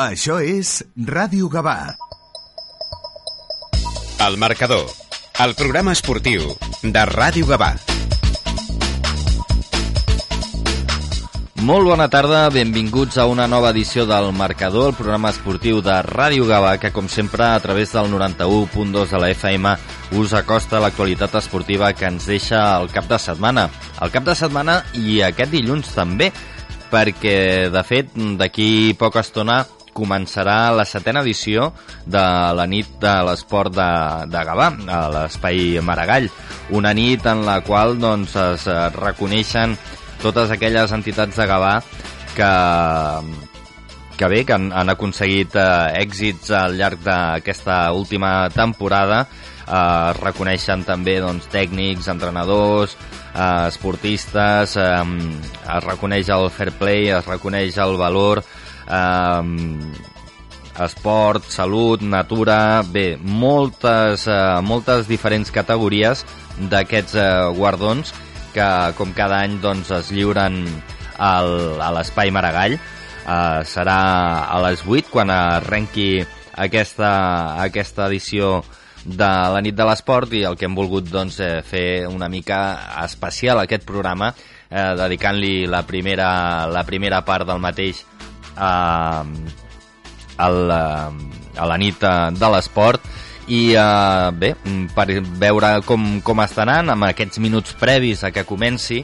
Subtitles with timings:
[0.00, 1.92] Això és Ràdio Gavà.
[4.24, 4.86] El marcador,
[5.44, 6.46] el programa esportiu
[6.80, 7.74] de Ràdio Gavà.
[11.68, 16.46] Molt bona tarda, benvinguts a una nova edició del Marcador, el programa esportiu de Ràdio
[16.48, 19.74] Gavà, que com sempre a través del 91.2 de la FM
[20.16, 23.66] us acosta l'actualitat esportiva que ens deixa el cap de setmana.
[24.00, 26.30] El cap de setmana i aquest dilluns també,
[26.88, 29.60] perquè de fet d'aquí poca estona
[30.00, 31.70] començarà la setena edició
[32.08, 32.24] de
[32.56, 33.90] la nit de l'esport de,
[34.32, 36.30] de Gavà, a l'espai Maragall.
[36.76, 39.76] Una nit en la qual doncs, es reconeixen
[40.20, 41.76] totes aquelles entitats de Gavà
[42.36, 42.50] que,
[44.16, 45.68] que bé, que han, han aconseguit eh,
[46.02, 49.24] èxits al llarg d'aquesta última temporada.
[49.64, 52.96] Eh, reconeixen també doncs, tècnics, entrenadors,
[53.32, 55.04] eh, esportistes, eh,
[55.76, 58.59] es reconeix el fair play, es reconeix el valor, eh,
[60.80, 66.24] esport, salut, natura, bé, moltes, eh, moltes diferents categories
[66.70, 68.14] d'aquests eh, guardons
[68.54, 70.64] que com cada any doncs, es lliuren
[71.18, 72.78] al, a l'espai Maragall.
[73.20, 76.24] Uh, serà a les 8 quan arrenqui
[76.56, 77.10] aquesta,
[77.62, 78.62] aquesta edició
[79.04, 82.58] de la nit de l'esport i el que hem volgut doncs, eh, fer una mica
[83.04, 88.02] especial aquest programa eh, dedicant-li la, primera, la primera part del mateix
[88.56, 89.56] eh,
[90.40, 93.04] al, a la nit de l'esport.
[93.50, 94.52] I uh, bé,
[94.94, 95.08] per
[95.40, 99.00] veure com, com està anant amb aquests minuts previs a que comenci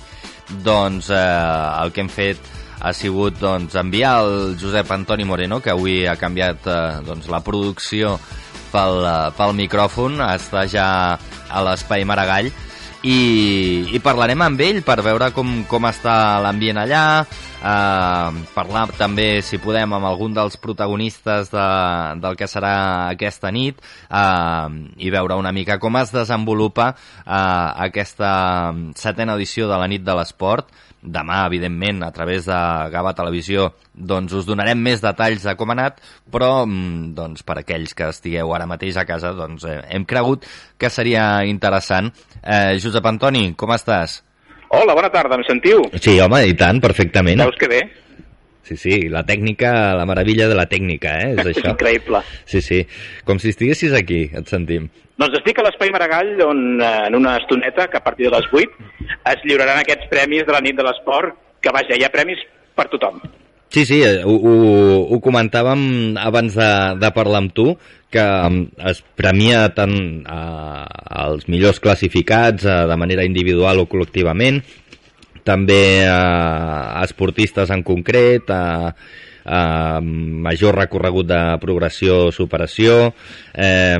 [0.63, 5.73] doncs uh, el que hem fet ha sigut doncs, enviar el Josep Antoni Moreno que
[5.73, 8.15] avui ha canviat uh, doncs, la producció
[8.71, 10.21] pel, uh, pel micròfon.
[10.29, 12.53] Està ja a l'espai Maragall
[13.07, 19.29] i, i parlarem amb ell per veure com, com està l'ambient allà, eh, parlar també,
[19.47, 21.67] si podem, amb algun dels protagonistes de,
[22.23, 22.75] del que serà
[23.13, 23.79] aquesta nit
[24.11, 24.67] eh,
[24.99, 27.39] i veure una mica com es desenvolupa eh,
[27.87, 28.33] aquesta
[28.99, 30.73] setena edició de la nit de l'esport
[31.07, 32.59] demà, evidentment, a través de
[32.93, 36.01] Gava Televisió, doncs us donarem més detalls de com ha anat,
[36.33, 40.47] però mm, doncs, per aquells que estigueu ara mateix a casa, doncs, eh, hem cregut
[40.79, 42.11] que seria interessant.
[42.43, 44.21] Eh, Josep Antoni, com estàs?
[44.75, 45.87] Hola, bona tarda, em sentiu?
[46.03, 47.45] Sí, home, i tant, perfectament.
[47.47, 47.85] Veus que bé?
[48.67, 51.35] Sí, sí, la tècnica, la meravella de la tècnica, eh?
[51.39, 51.71] És això.
[51.77, 52.23] Increïble.
[52.51, 52.81] Sí, sí.
[53.27, 54.89] Com si estiguessis aquí, et sentim.
[55.17, 58.51] Doncs estic a l'Espai Maragall, on eh, en una estoneta, que a partir de les
[58.53, 58.91] 8,
[59.33, 62.43] es lliuraran aquests premis de la nit de l'esport, que vaja, hi ha premis
[62.77, 63.23] per tothom.
[63.71, 64.57] Sí, sí, eh, ho, ho,
[65.15, 65.81] ho comentàvem
[66.23, 66.71] abans de,
[67.03, 67.73] de parlar amb tu,
[68.15, 68.25] que
[68.91, 70.85] es premia tant eh,
[71.23, 74.63] els millors classificats eh, de manera individual o col·lectivament,
[75.47, 78.91] també eh, esportistes en concret, eh,
[79.47, 83.13] eh, major recorregut de progressió, superació,
[83.55, 83.97] eh,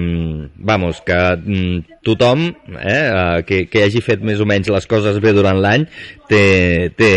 [0.57, 5.19] vamos, que mm, tothom eh, eh, que, que hagi fet més o menys les coses
[5.23, 5.87] bé durant l'any
[6.29, 7.11] té, té,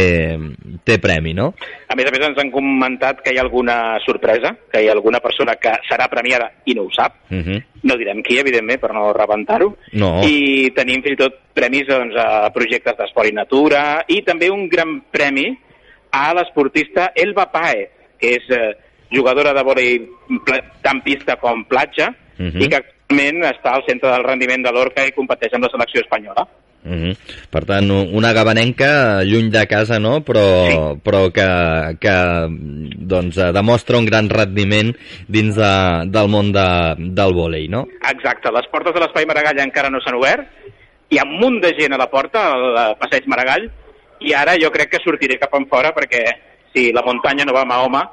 [0.85, 1.51] té premi, no?
[1.89, 4.95] A més a més ens han comentat que hi ha alguna sorpresa, que hi ha
[4.95, 7.17] alguna persona que serà premiada i no ho sap.
[7.29, 7.63] Uh -huh.
[7.83, 9.75] No direm qui, evidentment, per no rebentar-ho.
[9.93, 10.21] No.
[10.23, 14.67] I tenim fins i tot premis doncs, a projectes d'esport i natura i també un
[14.69, 15.57] gran premi
[16.11, 18.73] a l'esportista Elba Paez, que és eh,
[19.11, 19.93] jugadora de vòlei
[20.83, 22.61] tant pista com platja Uh -huh.
[22.63, 25.99] i que actualment està al centre del rendiment de l'Orca i competeix amb la selecció
[25.99, 26.47] espanyola.
[26.85, 27.17] Uh -huh.
[27.49, 30.21] Per tant, una gabanenca lluny de casa, no?
[30.23, 31.01] Però, Sí.
[31.03, 32.15] però que, que
[32.97, 34.95] doncs, eh, demostra un gran rendiment
[35.27, 37.85] dins de, del món de, del vòlei, no?
[38.09, 40.47] Exacte, les portes de l'Espai Maragall encara no s'han obert,
[41.09, 43.69] hi ha un munt de gent a la porta, al passeig Maragall,
[44.21, 46.23] i ara jo crec que sortiré cap en fora perquè
[46.73, 48.03] si la muntanya no va a Mahoma,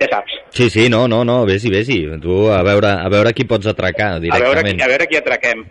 [0.00, 0.32] ja saps.
[0.50, 2.20] Sí, sí, no, no, no, vés-hi, vés-hi.
[2.20, 4.76] Tu, a veure, a veure qui pots atracar A veure, directament.
[4.76, 5.64] qui- a veure qui atraquem.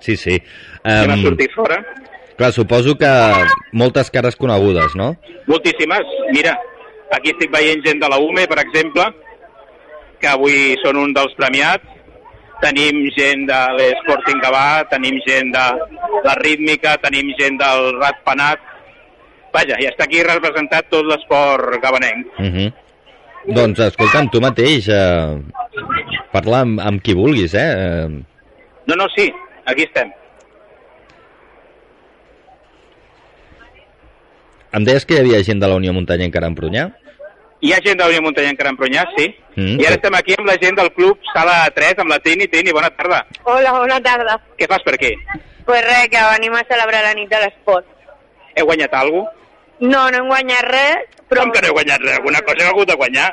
[0.00, 0.42] Sí, sí.
[0.82, 1.84] Anem a Um, sortir fora.
[2.36, 3.06] clar, suposo que
[3.72, 5.16] moltes cares conegudes, no?
[5.46, 6.02] Moltíssimes.
[6.32, 6.58] Mira,
[7.12, 9.04] aquí estic veient gent de la UME, per exemple,
[10.20, 11.84] que avui són un dels premiats.
[12.62, 15.64] Tenim gent de l'Sporting Gavà, tenim gent de
[16.24, 18.58] la rítmica, tenim gent del Ratpenat.
[19.54, 22.26] Vaja, i està aquí representat tot l'esport gabanenc.
[22.38, 22.72] Uh -huh.
[23.54, 25.38] Doncs, escolta'm, tu mateix, eh,
[26.32, 27.70] parla amb, amb qui vulguis, eh?
[27.76, 28.22] Eh,
[28.86, 29.32] No, no, sí,
[29.64, 30.12] aquí estem.
[34.72, 36.88] Em deies que hi havia gent de la Unió Muntanya encara en Prunyà?
[37.62, 39.28] Hi ha gent de la Unió Muntanya encara en Prunyà, sí.
[39.54, 42.48] Mm, I ara estem aquí amb la gent del club Sala 3, amb la Tini.
[42.48, 43.24] Tini, bona tarda.
[43.44, 44.36] Hola, bona tarda.
[44.58, 45.14] Què fas per aquí?
[45.64, 47.86] Pues res, que venim a celebrar la nit de l'esport.
[48.56, 49.43] Heu guanyat alguna cosa?
[49.84, 51.44] No, no hem guanyat res, però...
[51.44, 52.16] Com que no heu guanyat res?
[52.18, 53.26] Alguna cosa heu hagut de guanyar.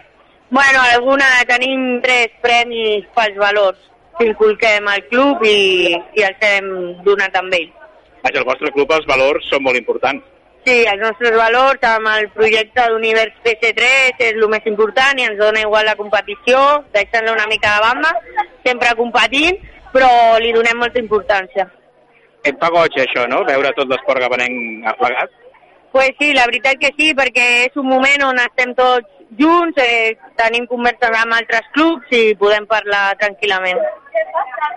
[0.52, 3.80] Bueno, alguna tenim tres premis pels valors
[4.18, 6.68] que inculquem al club i, i els hem
[7.06, 7.78] donat amb ells.
[8.22, 10.28] Vaja, el vostre club, els valors són molt importants.
[10.66, 15.40] Sí, els nostres valors amb el projecte d'Univers PC3 és el més important i ens
[15.40, 16.60] dona igual la competició,
[16.94, 18.12] deixant-la una mica de banda,
[18.68, 19.58] sempre competint,
[19.96, 20.12] però
[20.44, 21.66] li donem molta importància.
[22.46, 25.34] Et fa goig això, no?, veure tot l'esport gabanenc aplegat.
[25.92, 29.10] Pues sí, la veritat que sí, perquè és un moment on estem tots
[29.40, 33.82] junts, eh, tenim converses amb altres clubs i podem parlar tranquil·lament.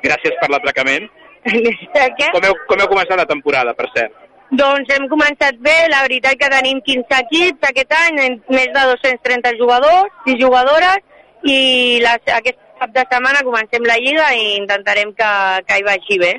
[0.02, 1.06] Gràcies per l'atracament.
[2.34, 4.14] Com heu, com heu començat la temporada, per cert?
[4.54, 8.18] Doncs hem començat bé, la veritat que tenim 15 equips aquest any,
[8.48, 11.02] més de 230 jugadors i jugadores,
[11.44, 11.58] i
[12.04, 15.30] les, aquest cap de setmana comencem la Lliga i intentarem que,
[15.68, 16.32] que hi vagi bé.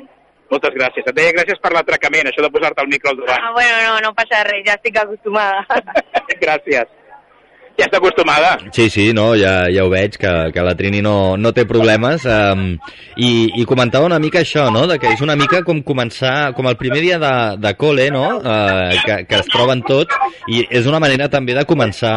[0.52, 1.06] Moltes gràcies.
[1.06, 3.48] Et deia gràcies per l'atracament, això de posar-te el micro al davant.
[3.48, 5.82] Ah, bueno, no, no passa res, ja estic acostumada.
[6.44, 6.94] gràcies.
[7.76, 8.54] Ja està acostumada.
[8.72, 12.24] Sí, sí, no, ja, ja ho veig, que, que la Trini no, no té problemes.
[12.24, 12.78] Um,
[13.20, 16.70] i, I comentava una mica això, no?, de que és una mica com començar, com
[16.70, 20.16] el primer dia de, de col·le, no?, uh, que, que es troben tots,
[20.48, 22.14] i és una manera també de començar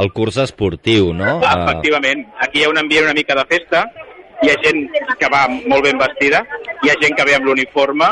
[0.00, 1.38] el curs esportiu, no?
[1.38, 1.54] Uh...
[1.54, 2.26] Efectivament.
[2.42, 3.86] Aquí hi ha un ambient una mica de festa,
[4.42, 4.86] hi ha gent
[5.18, 6.42] que va molt ben vestida,
[6.82, 8.08] hi ha gent que ve amb l'uniforme.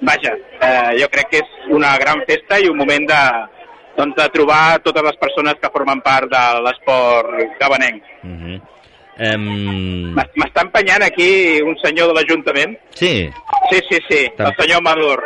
[0.00, 3.22] Vaja, eh, jo crec que és una gran festa i un moment de,
[3.98, 8.02] doncs, de trobar totes les persones que formen part de l'esport gabanenc.
[8.22, 8.60] Uh -huh.
[9.34, 10.14] um...
[10.14, 12.78] M'està empenyant aquí un senyor de l'Ajuntament.
[12.94, 13.30] Sí?
[13.70, 15.20] Sí, sí, sí, el senyor Madur.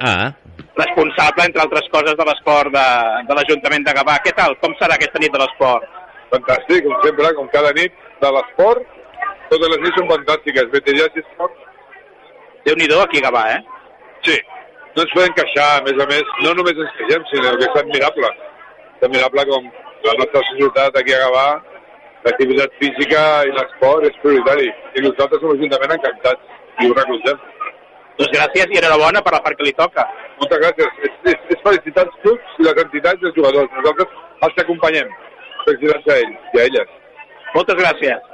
[0.00, 0.32] Ah.
[0.76, 2.88] Responsable, entre altres coses, de l'esport de,
[3.28, 4.18] de l'Ajuntament de Gavà.
[4.24, 4.58] Què tal?
[4.58, 5.84] Com serà aquesta nit de l'esport?
[6.30, 8.95] Fantàstic, com sempre, com cada nit de l'esport.
[9.50, 11.64] Totes les nits són fantàstiques, veterans i esport.
[12.66, 13.60] Déu-n'hi-do aquí a Gavà, eh?
[14.26, 14.36] Sí,
[14.96, 17.80] no ens podem queixar, a més a més, no només ens queixem, sinó que és
[17.82, 18.30] admirable.
[18.96, 19.70] És admirable com
[20.06, 21.46] la nostra societat aquí a Gavà,
[22.26, 24.70] l'activitat física i l'esport és prioritari.
[24.98, 27.42] I nosaltres som l'Ajuntament encantats i ho recolzem.
[28.16, 30.06] Doncs gràcies i enhorabona per la part que li toca.
[30.40, 31.02] Moltes gràcies.
[31.06, 33.68] És, és, és felicitar els clubs i les entitats i els jugadors.
[33.76, 35.12] Nosaltres els acompanyem.
[35.66, 36.96] Felicitats a ells i a elles.
[37.54, 38.32] Moltes gràcies.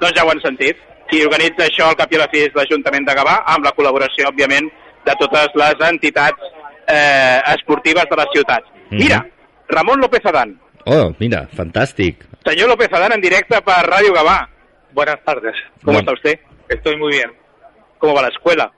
[0.00, 0.76] Doncs ja ho han sentit.
[1.10, 3.72] Qui organitza això al cap i a la fi és l'Ajuntament de Gavà, amb la
[3.76, 4.66] col·laboració, òbviament,
[5.06, 6.48] de totes les entitats
[6.88, 8.64] eh, esportives de la ciutat.
[8.64, 9.02] Mm -hmm.
[9.02, 9.26] Mira,
[9.68, 10.58] Ramon López Adán.
[10.84, 12.26] Oh, mira, fantàstic.
[12.44, 14.48] Señor López Adán en directe per Radio Gavà.
[14.92, 15.54] Buenas tardes.
[15.82, 16.00] ¿Cómo bueno.
[16.00, 16.40] está usted?
[16.68, 17.30] Estoy muy bien.
[17.98, 18.72] ¿Cómo va la escuela?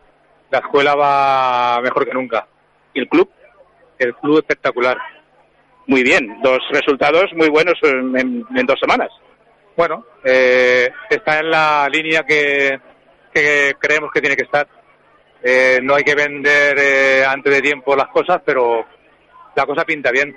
[0.50, 2.46] La escuela va mejor que nunca.
[2.94, 3.28] ¿Y el club?
[3.98, 4.96] El club espectacular.
[5.86, 9.10] Muy bien, dos resultados muy buenos en, en, en dos semanas.
[9.78, 12.80] Bueno, eh, está en la línea que,
[13.78, 14.66] creemos que tiene que estar.
[15.40, 18.84] Eh, no hay que vender eh, antes de tiempo las cosas, pero
[19.54, 20.36] la cosa pinta bien.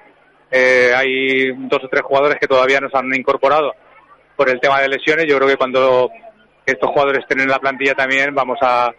[0.52, 3.74] Eh, hay dos o tres jugadores que todavía no se han incorporado
[4.36, 5.26] por el tema de lesiones.
[5.28, 6.12] Yo creo que cuando
[6.64, 8.94] estos jugadores estén en la plantilla también vamos a,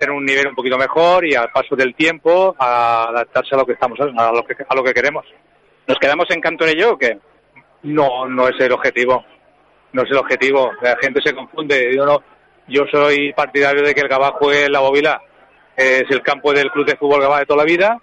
[0.00, 3.66] tener un nivel un poquito mejor y al paso del tiempo a adaptarse a lo
[3.66, 5.26] que estamos a lo que, a lo que queremos.
[5.86, 7.18] ¿Nos quedamos en Cantorello o qué?
[7.82, 9.22] No, no es el objetivo.
[9.96, 10.72] No es el objetivo.
[10.82, 11.90] La gente se confunde.
[11.96, 12.22] Yo no,
[12.68, 15.22] yo soy partidario de que el Gabá juegue en la Bovila.
[15.74, 17.98] Es el campo del Club de Fútbol Gabá de toda la vida,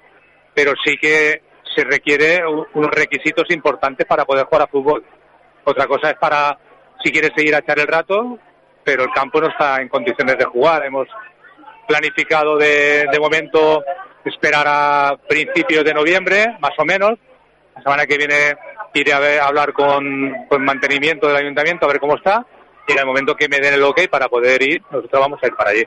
[0.55, 1.43] pero sí que
[1.75, 5.05] se requiere unos requisitos importantes para poder jugar a fútbol.
[5.65, 6.57] Otra cosa es para,
[7.03, 8.39] si quieres seguir a echar el rato,
[8.83, 10.83] pero el campo no está en condiciones de jugar.
[10.83, 11.07] Hemos
[11.87, 13.83] planificado de, de momento
[14.25, 17.19] esperar a principios de noviembre, más o menos.
[17.75, 18.55] La semana que viene
[18.93, 22.45] iré a, ver, a hablar con, con mantenimiento del ayuntamiento a ver cómo está
[22.87, 25.47] y en el momento que me den el ok para poder ir, nosotros vamos a
[25.47, 25.83] ir para allí.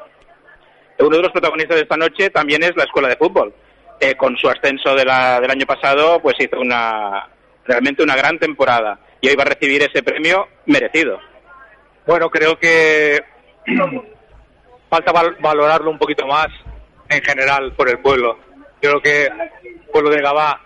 [0.99, 3.53] Uno de los protagonistas de esta noche también es la escuela de fútbol.
[4.01, 7.29] Eh, con su ascenso de la, del año pasado, pues hizo una
[7.65, 11.19] realmente una gran temporada y hoy va a recibir ese premio merecido.
[12.07, 13.21] Bueno, creo que
[14.91, 16.49] falta val valorarlo un poquito más
[17.09, 18.39] en general por el pueblo.
[18.83, 20.61] Yo creo que el pueblo de Gabá,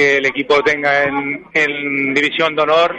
[0.00, 2.96] que el equipo tenga en, en división de honor,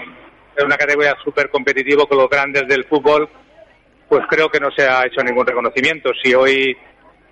[0.55, 3.27] es una categoría súper competitiva con los grandes del fútbol,
[4.08, 6.12] pues creo que no se ha hecho ningún reconocimiento.
[6.22, 6.77] Si hoy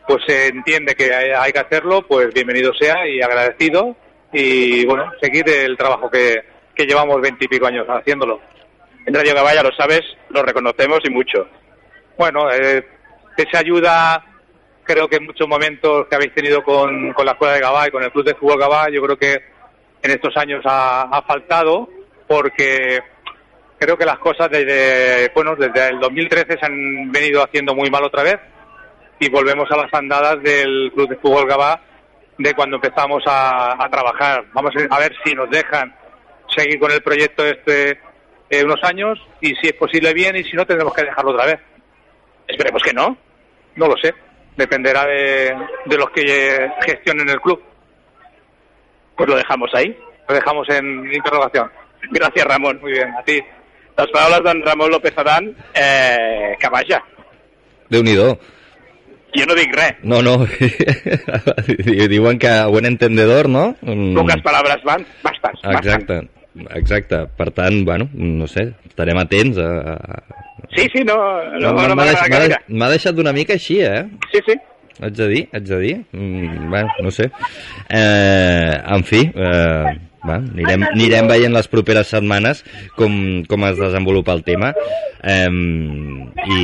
[0.07, 3.95] pues se entiende que hay, que hacerlo, pues bienvenido sea y agradecido
[4.33, 6.41] y bueno, seguir el trabajo que,
[6.73, 8.41] que llevamos veintipico años haciéndolo.
[9.05, 11.47] En Radio Gaballa, lo sabes, lo reconocemos y mucho.
[12.17, 12.83] Bueno, eh,
[13.37, 14.25] esa ayuda
[14.83, 17.91] creo que en muchos momentos que habéis tenido con, con la Escuela de Gabá y
[17.91, 19.58] con el Club de Fútbol Gabá, yo creo que
[20.01, 21.89] en estos años ha, faltado
[22.27, 22.99] porque
[23.77, 28.03] creo que las cosas desde, bueno, desde el 2013 se han venido haciendo muy mal
[28.03, 28.39] otra vez
[29.19, 31.81] y volvemos a las andadas del Club de Fútbol Gabá
[32.37, 34.45] de cuando empezamos a, trabajar.
[34.53, 35.93] Vamos a ver si nos dejan
[36.55, 37.99] seguir con el proyecto este
[38.49, 41.45] eh, unos años y si es posible bien y si no tendremos que dejarlo otra
[41.45, 41.59] vez.
[42.47, 43.17] Esperemos que no.
[43.75, 44.13] No lo sé.
[44.55, 47.61] Dependerá de, de los que gestionen el club.
[49.19, 49.91] Pues lo dejamos ahí.
[50.29, 51.67] Lo dejamos en interrogación.
[52.15, 52.79] Gràcies, Ramon.
[52.81, 53.41] Muy bien, a ti.
[53.97, 57.03] Les paraules d'en Ramon López Adán, eh, que vaja,
[57.89, 58.37] Déu-n'hi-do.
[59.35, 59.93] jo no dic res.
[60.03, 60.47] No, no.
[62.09, 63.75] Diuen que buen entendedor, no?
[63.81, 65.59] Mm, Poques paraules van, bastes.
[65.63, 66.29] Exacte,
[66.75, 67.25] exacte.
[67.37, 69.69] Per tant, bueno, no sé, estarem atents a...
[69.91, 70.23] a-
[70.75, 72.53] Sí, sí, no, no, no, no m'ha m'agrada deix- m'ha gaire.
[72.55, 74.03] deix- m'ha deixat una mica així, eh?
[74.31, 74.53] Sí, sí.
[74.99, 75.95] Haig de dir, haig de dir.
[76.11, 77.29] Mm, bueno, no sé.
[77.89, 79.85] Eh, en fi, eh,
[80.23, 82.65] bueno, anirem, anirem veient les properes setmanes
[82.97, 83.13] com,
[83.47, 84.73] com es desenvolupa el tema
[85.23, 85.47] eh,
[86.57, 86.59] i,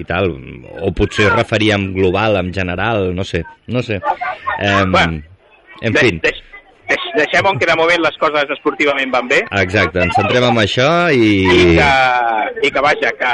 [0.00, 0.32] i tal.
[0.80, 3.44] O potser es referia en global, en general, no sé.
[3.68, 4.00] No sé.
[4.60, 5.20] Eh, Bueno,
[5.82, 6.42] en fi, deix- deix-
[7.14, 10.88] Deixem on que de moment les coses esportivament van bé exacte, ens centrem en això
[11.14, 11.86] i i que,
[12.66, 13.30] i que vaja, que,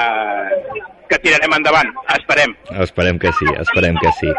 [1.10, 2.52] que tirarem endavant, esperem.
[2.84, 4.30] esperem que sí, esperem que sí.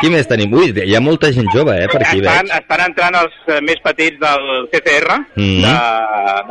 [0.00, 0.52] Qui més tenim?
[0.54, 2.58] Ui, hi ha molta gent jove, eh, per aquí estan, veig.
[2.60, 5.62] estan entrant els eh, més petits del CCR, Mhm.
[5.64, 5.74] de,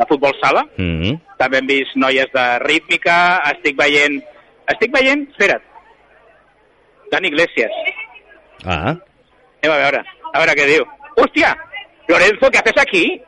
[0.00, 0.64] de futbol sala.
[0.76, 1.20] Mm -hmm.
[1.38, 4.22] També hem vist noies de rítmica, estic veient...
[4.68, 5.28] Estic veient...
[5.30, 5.62] Espera't.
[7.12, 7.70] Dani Iglesias.
[8.64, 8.96] Ah,
[9.62, 10.00] Anem a veure,
[10.32, 10.84] a veure què diu.
[11.16, 11.56] ¡Hostia!
[12.08, 13.20] Lorenzo, ¿qué haces aquí?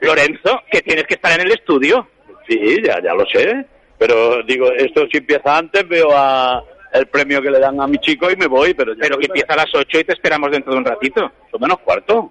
[0.00, 2.06] Lorenzo, que tienes que estar en el estudio.
[2.48, 3.64] Sí, ya, ya lo sé.
[4.06, 7.96] Pero digo, esto si empieza antes, veo a el premio que le dan a mi
[7.98, 8.74] chico y me voy.
[8.74, 11.32] Pero, ya Pero que empieza a las 8 y te esperamos dentro de un ratito.
[11.50, 12.30] Son menos cuarto.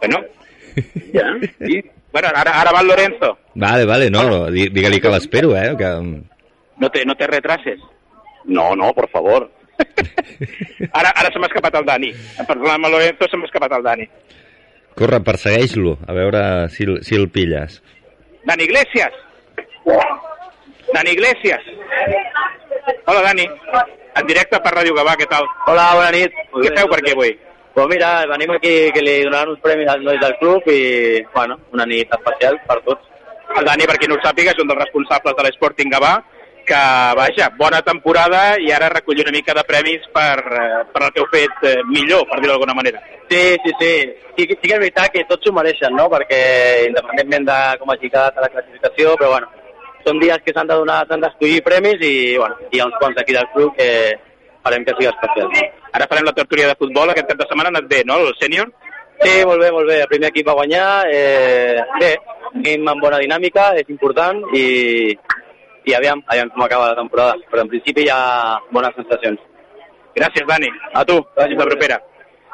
[0.00, 0.18] Bueno,
[1.12, 1.24] Ya.
[1.64, 1.82] Sí.
[2.12, 3.38] bueno ara, ara va Lorenzo.
[3.54, 5.84] vale, vale, no, di- digue-li que l'espero, eh, que...
[6.78, 7.80] No te, no te retrases.
[8.44, 9.50] No, no, por favor.
[10.92, 12.08] Ara, ara se m'ha escapat el Dani.
[12.46, 14.06] Parlant amb Lorenzo se m'ha escapat el Dani.
[14.98, 16.42] Corre, persegueix-lo, a veure
[16.74, 17.80] si, si el pilles.
[18.46, 19.12] Dani Iglesias.
[20.92, 21.60] Dani Iglesias.
[23.06, 23.46] Hola, Dani.
[24.18, 25.44] En directe per Ràdio Gavà, què tal?
[25.70, 26.32] Hola, bona nit.
[26.54, 27.34] Què feu per aquí avui?
[27.74, 31.58] Pues mira, venim aquí que li donaran uns premis als nois del club i, bueno,
[31.72, 33.04] una nit especial per tots.
[33.56, 36.16] El Dani, per qui no ho sàpiga, és un dels responsables de l'Sporting Gavà,
[36.68, 36.80] que,
[37.16, 41.22] vaja, bona temporada i ara recull una mica de premis per, eh, per el que
[41.22, 43.00] heu fet eh, millor, per dir-ho d'alguna manera.
[43.30, 43.92] Sí, sí, sí.
[44.36, 46.08] Sí, que- sí que és veritat que tots s'ho mereixen, no?
[46.10, 49.48] Perquè independentment de com hagi quedat a la classificació, però bueno,
[50.08, 53.20] són dies que s'han de donar, s'han d'escollir premis i, bueno, hi ha uns quants
[53.20, 53.88] aquí del club que
[54.64, 55.52] farem que sigui especial.
[55.92, 58.36] Ara farem la tertúlia de futbol, aquest cap de setmana ha anat bé, no?, el
[58.40, 58.72] sènior?
[59.20, 60.00] Sí, molt bé, molt bé.
[60.04, 60.88] El primer equip va guanyar.
[61.10, 62.10] Eh, bé,
[62.52, 64.66] anem amb bona dinàmica, és important i,
[65.90, 67.34] i aviam, aviam com acaba la temporada.
[67.50, 68.20] Però en principi hi ha
[68.70, 69.42] bones sensacions.
[70.14, 70.70] Gràcies, Dani.
[70.94, 71.98] A tu, la propera.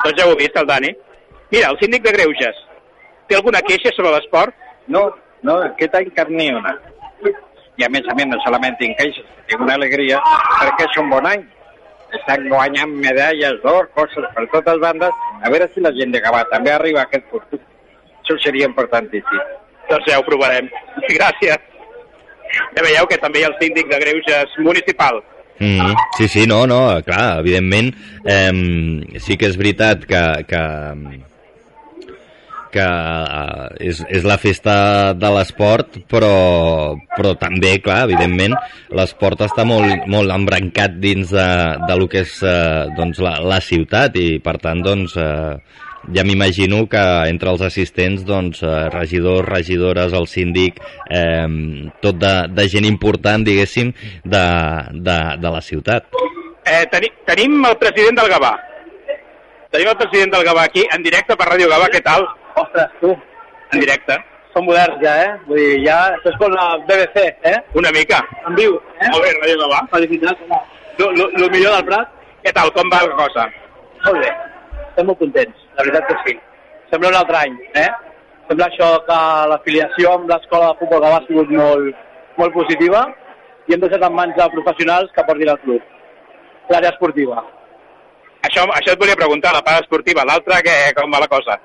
[0.05, 0.95] Doncs ja ho heu vist, el Dani.
[1.53, 2.65] Mira, el síndic de Greuges.
[3.29, 4.57] Té alguna queixa sobre l'esport?
[4.89, 5.07] No,
[5.45, 6.75] no, aquest any cap ni una.
[7.75, 10.21] I a més a més no solament tinc queixes, tinc una alegria
[10.61, 11.43] perquè és un bon any.
[12.15, 15.23] Estan guanyant medalles d'or, coses per totes bandes.
[15.43, 17.63] A veure si la gent de Gavà també arriba a aquest punt.
[18.23, 19.55] Això seria importantíssim.
[19.91, 20.71] Doncs ja ho provarem.
[21.19, 21.71] Gràcies.
[22.77, 25.19] Ja veieu que també hi ha el síndic de Greuges municipal.
[25.59, 27.93] Mm, sí, sí, no, no, clar, evidentment
[28.27, 28.51] eh,
[29.23, 30.63] sí que és veritat que, que,
[32.75, 34.75] que eh, és, és la festa
[35.19, 36.35] de l'esport, però,
[37.15, 38.57] però també, clar, evidentment,
[38.95, 41.49] l'esport està molt, molt embrancat dins de,
[41.87, 46.25] de lo que és eh, doncs, la, la ciutat i, per tant, doncs, eh, ja
[46.27, 51.49] m'imagino que entre els assistents, doncs, eh, regidors, regidores, el síndic, eh,
[52.05, 54.45] tot de, de gent important, diguéssim, de,
[54.93, 56.11] de, de la ciutat.
[56.65, 58.55] Eh, teni, tenim el president del Gavà.
[59.75, 62.27] Tenim el president del Gavà aquí, en directe per Ràdio Gavà, què tal?
[62.63, 63.11] Ostres, tu,
[63.73, 64.17] En directe.
[64.55, 65.31] són moderns ja, eh?
[65.49, 67.57] Vull dir, ja, això és com la BBC, eh?
[67.81, 68.21] Una mica.
[68.47, 69.09] En viu, eh?
[69.11, 69.81] Molt bé, Ràdio Gavà.
[69.91, 70.45] Felicitats.
[71.01, 72.13] Lo, lo, lo millor del Prat.
[72.45, 73.49] Què tal, com va la cosa?
[74.05, 74.31] Molt bé.
[74.85, 76.37] Estem molt contents, la veritat que sí.
[76.93, 77.89] Sembla un altre any, eh?
[78.47, 79.19] Sembla això que
[79.51, 81.99] l'afiliació amb l'escola de futbol Gavà ha sigut molt,
[82.39, 83.03] molt positiva
[83.67, 85.83] i hem deixat en mans de professionals que portin el club.
[86.71, 87.43] L'àrea esportiva.
[88.47, 90.23] Això, això et volia preguntar, la part esportiva.
[90.29, 91.57] L'altra, que, com va la cosa?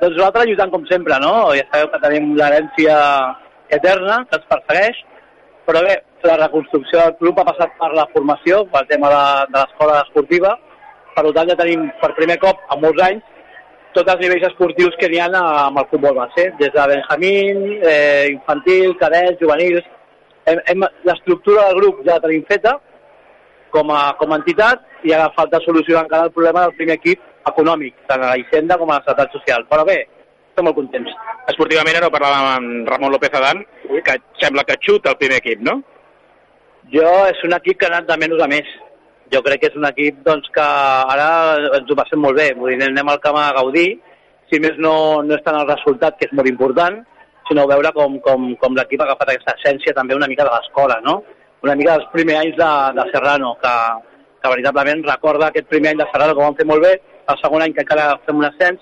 [0.00, 1.32] Doncs nosaltres lluitant com sempre, no?
[1.56, 2.96] Ja sabeu que tenim l'herència
[3.76, 4.98] eterna que ens persegueix,
[5.66, 5.94] però bé,
[6.26, 9.22] la reconstrucció del club ha passat per la formació, pel tema de,
[9.54, 10.52] de l'escola esportiva,
[11.16, 13.32] per tant ja tenim per primer cop en molts anys
[13.96, 18.26] tots els nivells esportius que n'hi ha amb el futbol base, des de Benjamín, eh,
[18.32, 19.92] infantil, cadets, juvenils...
[20.46, 22.76] Hem, L'estructura del grup ja la tenim feta
[23.74, 27.24] com a, com a entitat i ara falta solucionar encara el problema del primer equip
[27.50, 29.66] econòmic, tant a la Hisenda com a la Seguretat Social.
[29.70, 29.98] Però bé,
[30.50, 31.12] estem molt contents.
[31.52, 33.62] Esportivament ara ho parlàvem amb Ramon López Adán,
[34.06, 35.80] que sembla que xuta el primer equip, no?
[36.92, 38.68] Jo és un equip que ha anat de menys a més.
[39.32, 41.28] Jo crec que és un equip doncs, que ara
[41.80, 42.52] ens ho passem molt bé.
[42.54, 43.88] Vull dir, anem al camp a gaudir,
[44.50, 47.00] si més no, no és tant el resultat, que és molt important,
[47.48, 51.00] sinó veure com, com, com l'equip ha agafat aquesta essència també una mica de l'escola,
[51.04, 51.20] no?
[51.66, 53.74] Una mica dels primers anys de, de Serrano, que,
[54.42, 56.94] que veritablement recorda aquest primer any de Serrano que ho vam fer molt bé,
[57.28, 58.80] el segon any que encara fem un ascens,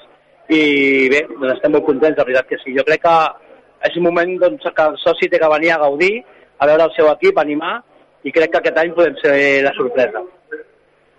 [0.52, 2.74] i bé, doncs estem molt contents, la veritat que sí.
[2.76, 3.16] Jo crec que
[3.88, 6.22] és un moment doncs, que el soci té que venir a gaudir,
[6.58, 7.78] a veure el seu equip, animar,
[8.24, 10.22] i crec que aquest any podem ser la sorpresa.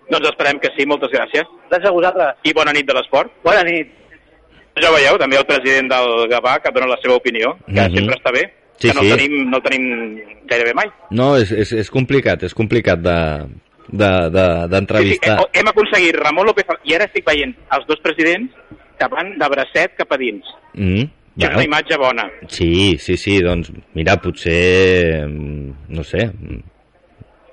[0.10, 1.48] Doncs esperem que sí, moltes gràcies.
[1.72, 2.36] Gràcies a vosaltres.
[2.46, 3.32] I bona nit de l'esport.
[3.44, 3.90] Bona nit.
[4.82, 7.96] Ja veieu, també el president del Gavà, que dona la seva opinió, que Mhm.
[7.96, 8.44] sempre està bé,
[8.78, 9.12] Sí, que no, sí.
[9.12, 9.86] el tenim, no el tenim
[10.46, 10.90] gairebé mai.
[11.12, 13.16] No, és, és, és complicat, és complicat de
[13.88, 15.38] de- de- d'entrevistar.
[15.40, 18.52] Sí, sí, hem aconseguit Ramon López i ara estic veient els dos presidents
[18.98, 20.44] que van de bracet cap a dins.
[20.74, 21.04] Mm,
[21.38, 22.30] Que és una imatge bona.
[22.48, 26.28] Sí, sí, sí, doncs mira, potser, mm, no sé...
[26.32, 26.62] mm,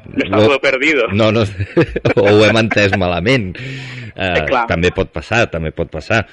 [0.03, 1.07] No està todo perdido.
[1.13, 1.43] No, no,
[2.17, 3.57] o ho hem entès malament.
[4.17, 4.67] Eh, Eh, clar.
[4.69, 6.27] també pot passar, també pot passar.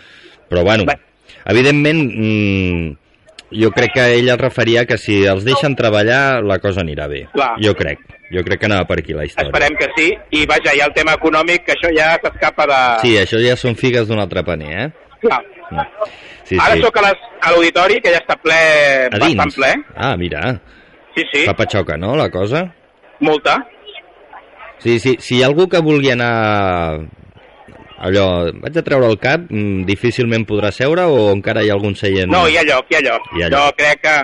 [0.49, 0.85] Però bueno,
[1.45, 2.95] evidentment, mm,
[3.51, 7.25] jo crec que ell es referia que si els deixen treballar la cosa anirà bé.
[7.33, 7.51] Clar.
[7.63, 7.99] Jo crec,
[8.33, 9.49] jo crec que anava per aquí la història.
[9.49, 10.09] Esperem que sí.
[10.41, 12.81] I vaja, hi ha el tema econòmic, que això ja s'escapa de...
[13.05, 14.89] Sí, això ja són figues d'un altre paner, eh?
[15.23, 15.41] Clar.
[16.49, 16.81] Sí, Ara sí.
[16.81, 17.03] sóc a
[17.51, 18.55] l'auditori, que ja està ple,
[19.11, 19.35] A dins?
[19.37, 19.73] bastant ple.
[19.95, 20.55] Ah, mira.
[21.15, 21.43] Sí, sí.
[21.45, 22.63] Fa patxoca, no, la cosa?
[23.19, 23.57] Multa.
[24.79, 27.01] Sí, sí, si hi ha algú que vulgui anar
[28.01, 31.95] allò, vaig a treure el cap, mm, difícilment podrà seure o encara hi ha algun
[31.95, 32.29] seient?
[32.31, 33.21] No, hi ha lloc, hi ha lloc.
[33.35, 33.75] Hi ha Jo lloc.
[33.77, 34.15] crec que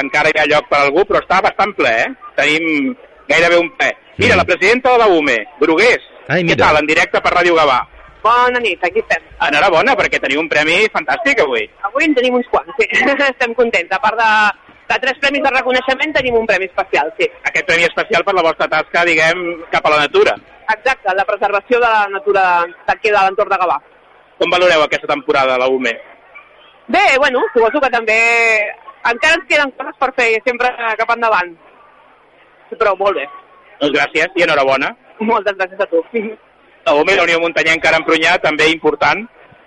[0.00, 2.06] encara hi ha lloc per algú, però està bastant ple, eh?
[2.36, 2.94] Tenim
[3.28, 3.92] gairebé un ple.
[4.18, 4.38] Mira, Mm.
[4.38, 5.98] la presidenta de la UME, Brugués.
[6.28, 6.66] Ai, Què mira.
[6.66, 7.80] tal, en directe per Ràdio Gavà?
[8.22, 9.22] Bona nit, aquí estem.
[9.40, 11.68] Enhorabona, perquè teniu un premi fantàstic avui.
[11.82, 12.86] Avui en tenim uns quants, sí.
[13.30, 13.92] estem contents.
[13.92, 17.28] A part de, de tres premis de reconeixement, tenim un premi especial, sí.
[17.44, 20.34] Aquest premi especial per la vostra tasca, diguem, cap a la natura.
[20.74, 22.42] Exacte, la preservació de la natura
[22.88, 23.76] d'aquí de l'entorn de Gavà.
[24.38, 25.94] Com valoreu aquesta temporada a la UME?
[26.88, 28.18] Bé, bueno, suposo que també
[29.06, 31.54] encara ens queden coses per fer sempre cap endavant.
[32.76, 33.28] Però molt bé.
[33.80, 34.90] Doncs gràcies i enhorabona.
[35.20, 36.02] Moltes gràcies a tu.
[36.86, 39.24] La UME la Unió Muntanyenca Emprenyà, també important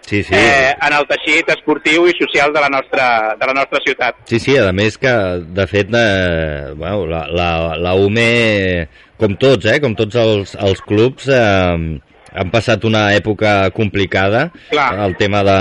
[0.09, 0.33] Sí, sí.
[0.33, 4.15] eh, en el teixit esportiu i social de la nostra, de la nostra ciutat.
[4.25, 5.11] Sí, sí, a més que,
[5.59, 8.87] de fet, eh, bueno, la, la, la UME,
[9.19, 14.91] com tots, eh, com tots els, els clubs, eh, han passat una època complicada, Clar.
[15.07, 15.57] el tema de,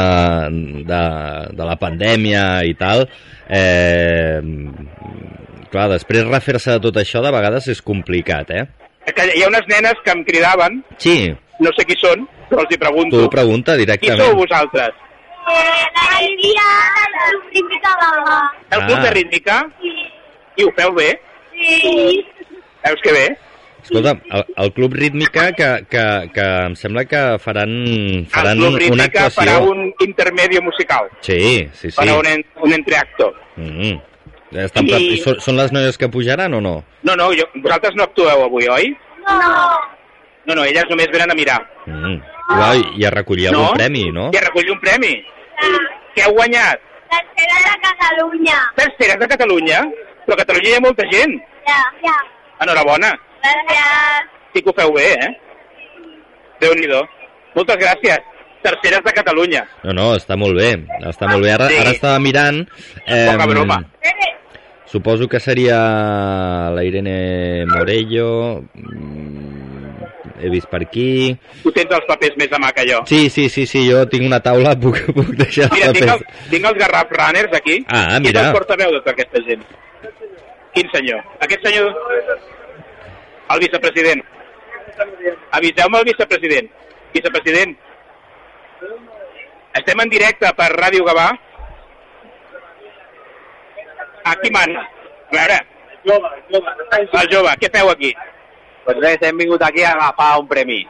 [0.87, 1.03] de,
[1.57, 3.07] de la pandèmia i tal.
[3.49, 4.41] Eh,
[5.73, 8.67] clar, després refer-se de tot això de vegades és complicat, eh?
[9.09, 11.31] Hi ha unes nenes que em cridaven, Sí,
[11.65, 13.17] no sé qui són, però els hi pregunto.
[13.17, 14.21] tu ho pregunta Qui directament.
[14.21, 14.93] sou vosaltres?
[16.29, 18.39] Del Rítmica Gavà.
[18.71, 19.57] El club de rítmica?
[20.59, 21.09] I ho feu bé?
[21.55, 22.25] Sí.
[22.85, 23.27] Veus que bé?
[23.83, 28.69] Escolta, el, el Club Rítmica que, que, que em sembla que faran, El faran club
[28.75, 29.43] una rítmica actuació.
[29.43, 31.09] farà un intermedio musical.
[31.21, 31.97] Sí, sí, sí.
[31.97, 33.33] Farà un, un entreacto.
[33.57, 33.95] Mm.
[34.65, 35.17] Estan I- I...
[35.23, 36.75] són, són les noies que pujaran o no?
[37.03, 38.91] No, no, jo, vosaltres no actueu avui, oi?
[39.29, 39.55] No.
[40.49, 41.59] No, no, elles només venen a mirar.
[41.87, 42.19] Mm.
[42.59, 43.61] Uai, I a recollir No?
[43.67, 44.31] algun premi, no?
[44.33, 45.15] I a recollir un premi.
[46.17, 46.81] Què heu guanyat?
[47.13, 48.57] Tercera de Catalunya.
[48.77, 49.81] Terceres de Catalunya?
[50.27, 51.37] Però a Catalunya hi ha molta gent.
[51.69, 52.17] Ja, ja.
[52.65, 53.13] Enhorabona.
[53.43, 54.33] Gràcies.
[54.55, 55.31] Sí que ho feu bé, eh?
[56.61, 57.03] Déu-n'hi-do.
[57.55, 58.19] Moltes gràcies.
[58.63, 59.63] Terceres de Catalunya.
[59.85, 60.73] No, no, està molt bé.
[61.07, 61.53] Està molt bé.
[61.55, 61.77] Ara, Sí.
[61.79, 62.65] ara estava mirant...
[63.07, 63.79] Poca broma.
[64.89, 65.77] Suposo que seria
[66.75, 68.65] la Irene Morello...
[68.75, 69.27] mm,
[70.41, 71.35] He vist per aquí...
[71.65, 73.01] Tu tens els papers més a mà que jo.
[73.11, 76.23] Sí, sí, sí, sí, jo tinc una taula, puc, puc deixar els Mira, tinc, papers.
[76.45, 77.81] el, tinc els Garraf Runners aquí.
[77.89, 78.45] Ah, Qui és mira.
[78.47, 79.65] el portaveu de tota aquesta gent?
[80.77, 81.25] Quin senyor?
[81.43, 81.91] Aquest senyor...
[83.55, 84.23] El vicepresident.
[85.57, 86.71] Aviseu-me el vicepresident.
[87.15, 87.77] Vicepresident.
[89.79, 91.29] Estem en directe per Ràdio Gavà.
[94.33, 94.85] Aquí mana.
[94.85, 95.59] A veure.
[96.09, 98.13] El jove, què feu aquí?
[98.85, 100.83] Pues res, hem vingut aquí a agafar un premi.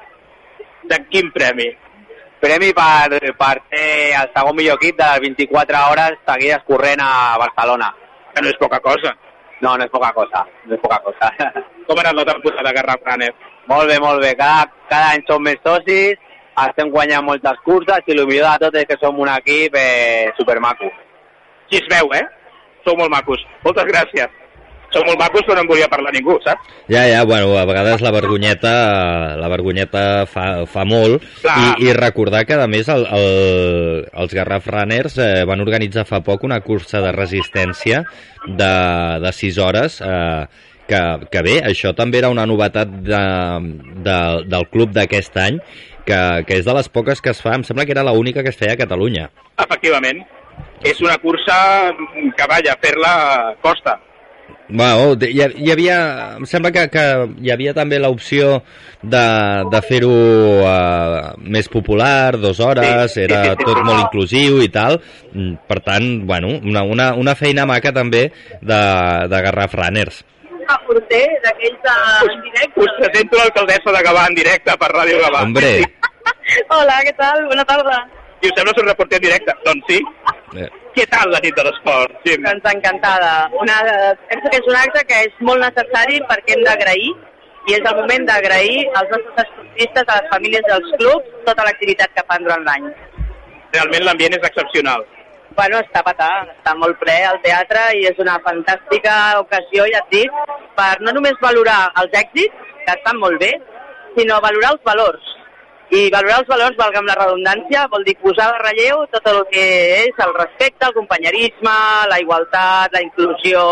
[0.90, 1.68] De quin premi?
[2.40, 3.87] Premi per, per ser
[4.18, 7.90] el segon millor equip de les 24 hores seguides corrent a Barcelona.
[8.35, 9.16] Que no és poca cosa.
[9.61, 11.31] No, no és poca cosa, no és poca cosa.
[11.88, 13.31] Com ha anat la temporada de Garraf Runner?
[13.68, 14.33] molt bé, molt bé.
[14.38, 16.16] Cada, cada any som més socis,
[16.64, 20.33] estem guanyant moltes curses i el millor de tot és que som un equip eh,
[20.38, 20.90] supermaco.
[21.68, 22.25] Qui es veu, eh?
[22.87, 23.42] Sou molt macos.
[23.66, 24.38] Moltes gràcies.
[24.94, 26.68] Són molt macos, però no en volia parlar ningú, saps?
[26.88, 28.70] Ja, ja, bueno, a vegades la vergonyeta,
[29.37, 31.57] la vergonyeta fa, fa molt Clar.
[31.77, 36.22] i, i recordar que, a més, el, el, els Garraf Runners eh, van organitzar fa
[36.24, 38.01] poc una cursa de resistència
[38.46, 38.72] de,
[39.20, 40.48] de 6 hores eh,
[40.88, 43.22] que, que bé, això també era una novetat de,
[44.09, 45.61] de, del club d'aquest any
[46.09, 48.53] que, que és de les poques que es fa, em sembla que era l'única que
[48.55, 49.29] es feia a Catalunya.
[49.61, 50.24] Efectivament.
[50.88, 51.55] És una cursa
[52.35, 53.12] que, vaja, fer-la
[53.62, 53.98] costa.
[54.68, 55.98] Bueno, hi, hi havia,
[56.37, 57.04] em sembla que, que
[57.40, 58.59] hi havia també l'opció
[59.00, 59.22] de,
[59.72, 60.11] de fer-ho
[60.61, 63.85] uh, més popular, dues hores, Sí, era sí, sí, tot sí.
[63.87, 64.98] molt inclusiu i tal.
[65.33, 68.26] Mm, Per tant, bueno, una, una, una feina maca també
[68.61, 68.83] de,
[69.33, 70.20] de Garraf Runners.
[70.68, 71.96] A porter, d'aquells de...
[72.35, 72.83] en directe.
[72.85, 75.46] Us presento l'alcaldessa de Gavà en directe per Ràdio Gavà.
[75.48, 75.70] Hombre,
[76.76, 77.46] Hola, què tal?
[77.48, 78.02] Bona tarda.
[78.44, 79.54] I us sembla ser un reporter en directe?
[79.64, 80.02] Doncs sí.
[80.57, 82.43] Eh, Què tal la nit de l'esport, Jim?
[82.47, 83.33] Doncs encantada.
[83.63, 83.77] Una,
[84.31, 87.13] penso que és un acte que és molt necessari perquè hem d'agrair
[87.69, 92.17] i és el moment d'agrair als nostres esportistes, a les famílies dels clubs, tota l'activitat
[92.17, 92.89] que fan durant l'any.
[93.77, 95.05] Realment l'ambient és excepcional.
[95.59, 100.15] Bueno, està patat, està molt ple al teatre i és una fantàstica ocasió, ja et
[100.15, 100.43] dic,
[100.79, 103.53] per no només valorar els èxits, que estan molt bé,
[104.17, 105.35] sinó valorar els valors.
[105.88, 109.62] I valorar els valors, valga'm la redundància, vol dir posar de relleu tot el que
[110.03, 111.77] és el respecte, el companyerisme,
[112.11, 113.62] la igualtat, la inclusió,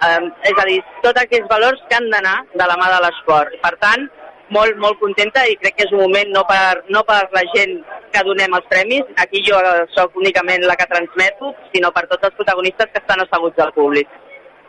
[0.00, 3.58] eh, és a dir, tots aquells valors que han d'anar de la mà de l'esport.
[3.60, 4.08] Per tant,
[4.56, 7.76] molt, molt contenta i crec que és un moment no per, no per la gent
[8.10, 9.60] que donem els premis, aquí jo
[9.94, 14.08] sóc únicament la que transmeto, sinó per tots els protagonistes que estan asseguts al públic.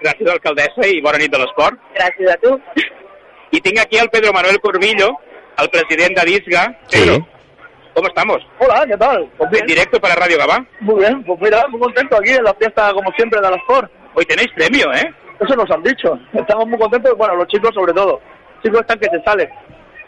[0.03, 1.79] Gràcies, alcaldessa, i bona nit de l'esport.
[1.95, 2.57] Gràcies a tu.
[3.51, 5.09] Y tengo aquí al Pedro Manuel Corbillo,
[5.61, 6.75] al presidente de Disga.
[6.89, 7.27] Pedro,
[7.93, 8.37] ¿cómo estamos?
[8.57, 9.29] Hola, ¿qué tal?
[9.37, 10.65] Pues En directo para Radio Gabá.
[10.79, 13.91] Muy bien, pues mira, muy contento aquí en la fiesta, como siempre, de la Sport.
[14.15, 15.13] Hoy tenéis premio, ¿eh?
[15.39, 16.17] Eso nos han dicho.
[16.33, 18.19] Estamos muy contentos, bueno, los chicos sobre todo.
[18.55, 19.49] Los chicos están que se salen.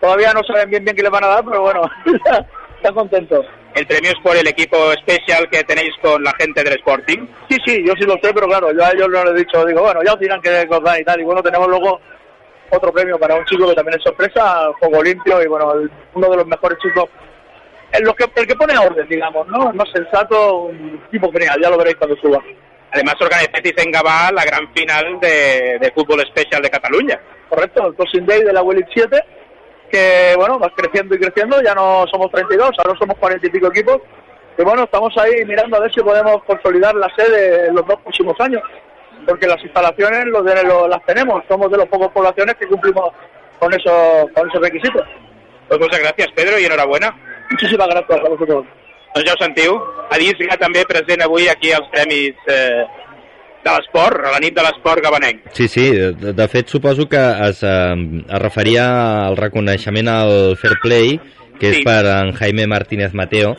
[0.01, 1.81] Todavía no saben bien bien qué les van a dar, pero bueno,
[2.77, 3.45] están contentos.
[3.75, 7.27] El premio es por el equipo especial que tenéis con la gente del Sporting.
[7.49, 9.65] Sí, sí, yo sí lo sé, pero claro, yo a ellos no les he dicho,
[9.65, 11.21] digo, bueno, ya os dirán qué os dan y tal.
[11.21, 11.99] Y bueno, tenemos luego
[12.75, 16.29] otro premio para un chico que también es sorpresa, Juego Limpio, y bueno, el- uno
[16.29, 17.05] de los mejores chicos,
[17.91, 19.69] el, lo que, el que pone orden, digamos, ¿no?
[19.69, 22.39] El más sensato, un tipo genial, ya lo veréis cuando suba.
[22.91, 27.19] Además organizáis en Gabá la gran final de, de fútbol especial de Cataluña.
[27.49, 29.23] correcto, el Closing Day de la Elite 7,
[29.91, 33.67] que bueno, va creciendo y creciendo, ya no somos 32, ahora somos 40 y pico
[33.67, 33.97] equipos,
[34.57, 37.99] y bueno, estamos ahí mirando a ver si podemos consolidar la sede en los dos
[38.01, 38.61] próximos años,
[39.25, 43.09] porque las instalaciones lo de- lo- las tenemos, somos de los pocos poblaciones que cumplimos
[43.59, 45.03] con esos, con esos requisitos.
[45.67, 47.15] Pues muchas gracias, Pedro, i enhorabona.
[47.51, 48.65] Muchísimas gracias a vosotros.
[49.15, 49.75] Doncs ja ho sentiu,
[50.09, 52.81] a Disga també present avui aquí als Premis eh,
[53.63, 55.43] de l'Esport, a la nit de l'Esport gabanenc.
[55.53, 57.93] Sí, sí, de, de fet suposo que es, eh,
[58.27, 61.19] es referia al reconeixement al Fair Play,
[61.59, 61.83] que és Sí.
[61.85, 63.55] per en Jaime Martínez Mateo,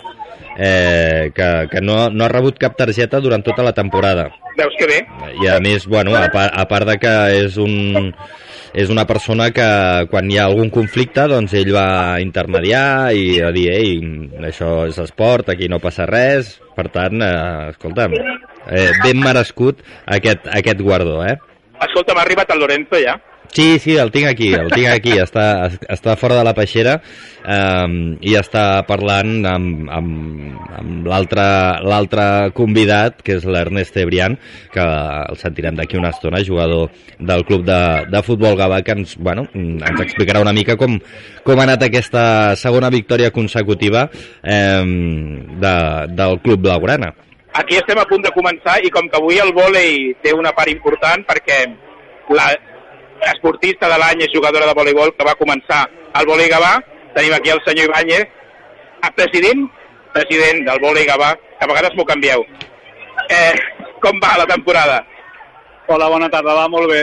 [0.58, 4.30] eh, que, que no, no ha rebut cap targeta durant tota la temporada.
[4.58, 5.02] Veus que bé?
[5.42, 8.12] I a més, bueno, a part, a part de que és un
[8.74, 9.66] és una persona que
[10.10, 13.92] quan hi ha algun conflicte doncs ell va intermediar i a dir, ei,
[14.50, 19.84] això és esport, aquí no passa res, per tant, eh, escolta'm, eh, ben merescut
[20.18, 21.36] aquest, aquest guardó, eh?
[21.86, 23.14] Escolta, m'ha arribat el Lorenzo ja.
[23.52, 26.96] Sí, sí, el tinc aquí, el tinc aquí, està, està fora de la peixera
[27.46, 32.24] um, i està parlant amb, amb, amb l'altre
[32.56, 34.34] convidat, que és l'Ernest Ebrián,
[34.74, 37.80] que el sentirem d'aquí una estona, jugador del club de,
[38.10, 40.98] de futbol Gavà, que ens, bueno, ens explicarà una mica com,
[41.46, 42.26] com ha anat aquesta
[42.58, 45.76] segona victòria consecutiva um, de,
[46.10, 47.14] del club blaugrana.
[47.54, 50.74] Aquí estem a punt de començar i com que avui el vòlei té una part
[50.74, 51.68] important perquè
[52.34, 52.50] la
[53.32, 56.76] esportista de l'any és jugadora de voleibol que va començar al vòlei Gavà,
[57.14, 58.26] tenim aquí el senyor Ibáñez,
[59.16, 59.66] president,
[60.12, 62.44] president del vòlei Gavà, que a vegades m'ho canvieu.
[63.30, 63.54] Eh,
[64.02, 65.04] com va la temporada?
[65.86, 67.02] Hola, bona tarda, va molt bé.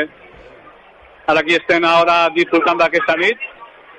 [1.28, 3.38] Ara aquí estem ara disfrutant d'aquesta nit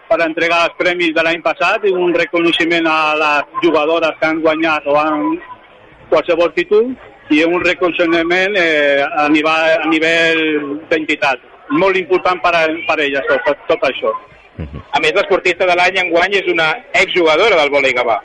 [0.09, 4.43] per entregar els premis de l'any passat i un reconeixement a les jugadores que han
[4.43, 5.39] guanyat o han
[6.11, 6.91] qualsevol títol
[7.31, 10.43] i un reconeixement eh, a nivell, a nivell
[10.91, 11.52] d'entitat.
[11.81, 14.13] Molt important per, a, per elles, tot, tot això.
[14.93, 16.69] A més, l'esportista de l'any enguany és una
[17.01, 18.19] exjugadora del vòlei Gavà.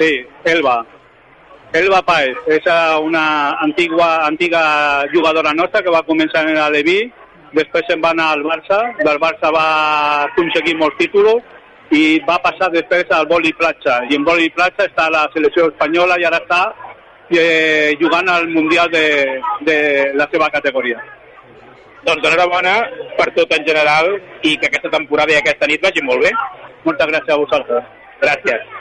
[0.00, 0.10] Sí,
[0.50, 0.80] Elba.
[1.74, 3.24] Elba Paez és eh, una
[3.62, 4.62] antigua, antiga
[5.14, 7.00] jugadora nostra que va començar en l'Aleví,
[7.54, 9.66] després se'n va anar al Barça, del Barça va
[10.28, 14.00] aconseguir molts títols i va passar després al voli platja.
[14.10, 16.62] I en voli platja està a la selecció espanyola i ara està
[17.30, 19.06] eh, jugant al Mundial de,
[19.66, 19.78] de
[20.14, 21.02] la seva categoria.
[22.06, 22.76] Doncs enhorabona
[23.18, 26.32] per tot en general i que aquesta temporada i aquesta nit vagi molt bé.
[26.84, 27.92] Moltes gràcies a vosaltres.
[28.22, 28.72] Gràcies.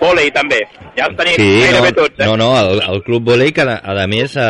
[0.00, 0.58] Volei també,
[0.96, 2.26] ja els tenim Sí, gairebé no, tots, eh?
[2.26, 4.48] no, no, el, el Club Volei, que a, a més ha,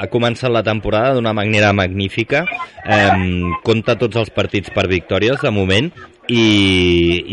[0.00, 2.44] ha començat la temporada d'una manera magnífica,
[2.86, 3.10] eh,
[3.66, 5.90] compta tots els partits per victòries de moment
[6.30, 6.44] i,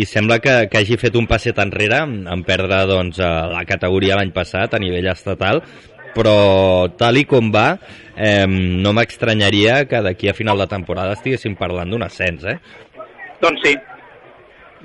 [0.02, 4.17] i sembla que, que hagi fet un passet enrere en, en perdre doncs, la categoria
[4.19, 5.62] l'any passat a nivell estatal,
[6.18, 7.68] però tal i com va,
[8.16, 12.58] eh, no m'estranyaria que d'aquí a final de temporada estiguéssim parlant d'un ascens, eh?
[13.44, 13.76] Doncs sí.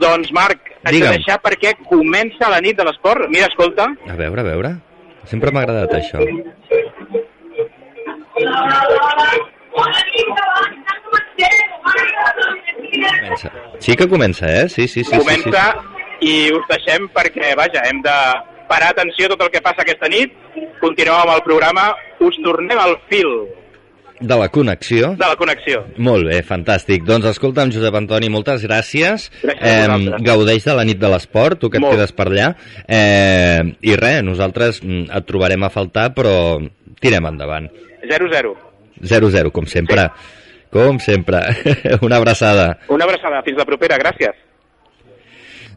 [0.03, 1.11] Doncs Marc, haig Digue'm.
[1.11, 3.29] de deixar perquè comença la nit de l'esport.
[3.33, 3.89] Mira, escolta.
[4.09, 4.75] A veure, a veure.
[5.31, 6.23] Sempre m'ha agradat això.
[12.93, 13.53] Comença.
[13.79, 14.69] Sí que comença, eh?
[14.69, 15.11] Sí, sí, sí.
[15.11, 15.63] sí, comença
[16.21, 18.17] sí, i us deixem perquè, vaja, hem de
[18.73, 20.33] parar atenció tot el que passa aquesta nit.
[20.81, 21.91] Continuem amb el programa.
[22.25, 23.29] Us tornem al fil
[24.23, 25.09] De la connexió.
[25.19, 25.81] de la connexió.
[25.99, 27.03] Molt bé, fantàstic.
[27.05, 29.25] Doncs escolta'm, Josep Antoni, moltes gràcies.
[29.43, 30.23] Gràcies vosaltres.
[30.29, 31.97] gaudeix de la nit de l'esport, tu que et Molt.
[31.97, 32.53] quedes per allà.
[32.87, 36.37] Eh, I res, nosaltres mm, et trobarem a faltar, però
[37.03, 37.67] tirem endavant.
[38.07, 38.55] 0-0.
[39.03, 40.07] 0-0, com sempre.
[40.71, 41.41] Com sempre.
[42.07, 42.79] Una abraçada.
[42.95, 43.43] Una abraçada.
[43.43, 43.99] Fins la propera.
[43.99, 44.39] Gràcies.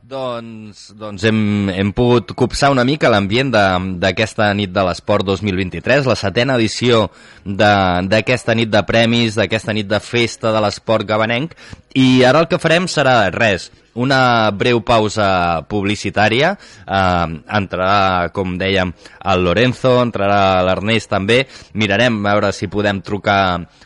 [0.05, 6.17] Doncs, doncs hem, hem pogut copsar una mica l'ambient d'aquesta nit de l'esport 2023, la
[6.19, 7.07] setena edició
[7.41, 11.55] d'aquesta nit de premis, d'aquesta nit de festa de l'esport gabanenc,
[11.97, 16.53] i ara el que farem serà res, una breu pausa publicitària,
[16.85, 18.93] eh, entrarà, com dèiem,
[19.31, 23.41] el Lorenzo, entrarà l'Ernest també, mirarem a veure si podem trucar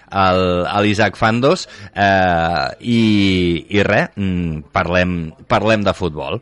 [0.09, 3.01] al, a l'Isaac Fandos eh, i,
[3.69, 6.41] i res, mm, parlem, parlem de futbol.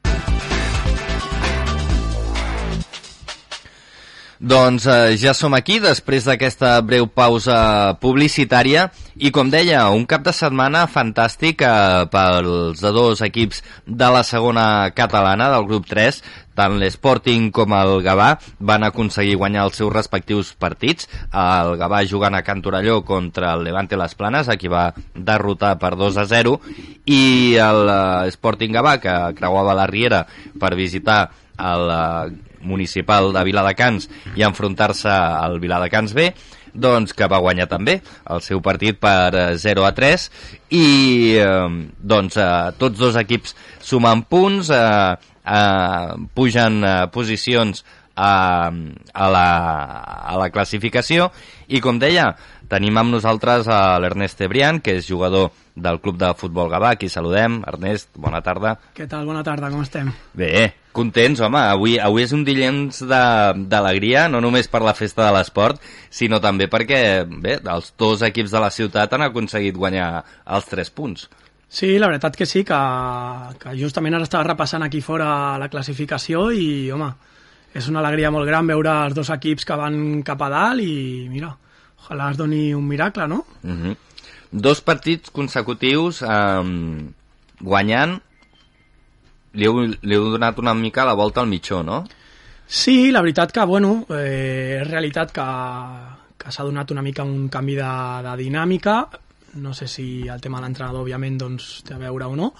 [4.41, 8.87] Doncs eh, ja som aquí després d'aquesta breu pausa publicitària
[9.21, 14.89] i com deia, un cap de setmana fantàstic eh, pels dos equips de la segona
[14.97, 16.17] catalana del grup 3
[16.57, 21.05] tant l'Sporting com el Gavà van aconseguir guanyar els seus respectius partits.
[21.29, 25.77] El Gavà jugant a Can Torelló contra el Levante Les Planes a qui va derrotar
[25.77, 26.57] per 2 a 0
[27.05, 27.23] i
[27.61, 30.25] l'Sporting Gavà que creuava la Riera
[30.57, 31.27] per visitar
[31.61, 36.31] el eh, municipal de Viladecans i enfrontar-se al Viladecans B
[36.73, 37.97] doncs que va guanyar també
[38.31, 40.27] el seu partit per eh, 0 a 3
[40.77, 40.85] i
[41.41, 41.67] eh,
[41.99, 47.83] doncs eh, tots dos equips sumen punts eh, eh, pugen eh, posicions
[48.15, 48.71] a,
[49.13, 49.47] a, la,
[50.27, 51.31] a la classificació.
[51.71, 52.31] I com deia
[52.71, 56.93] tenim amb nosaltres a l'Ernest Ebrián que és jugador del club de futbol Gavà.
[56.95, 58.77] Aquí saludem, Ernest, bona tarda.
[58.95, 59.25] Què tal?
[59.27, 60.11] Bona tarda, com estem?
[60.37, 60.51] Bé,
[60.95, 61.59] contents, home.
[61.59, 66.67] Avui, avui és un dilluns d'alegria, no només per la festa de l'esport, sinó també
[66.71, 70.11] perquè bé, els dos equips de la ciutat han aconseguit guanyar
[70.45, 71.27] els 3 punts.
[71.71, 72.77] Sí, la veritat que sí, que,
[73.61, 77.07] que justament ara estava repassant aquí fora la classificació i, home,
[77.71, 79.95] és una alegria molt gran veure els dos equips que van
[80.27, 81.53] cap a dalt i, mira,
[82.03, 83.45] ojalà es doni un miracle, no?
[83.63, 83.95] Uh -huh.
[84.51, 87.07] Dos partits consecutius eh,
[87.61, 88.19] guanyant
[89.53, 92.03] li heu, li heu donat una mica la volta al mitjó, no?
[92.67, 95.47] Sí, la veritat que, bueno, eh, és realitat que,
[96.39, 97.91] que s'ha donat una mica un canvi de,
[98.23, 99.01] de dinàmica,
[99.59, 102.53] no sé si el tema de l'entrenador, òbviament, doncs, té a veure o no,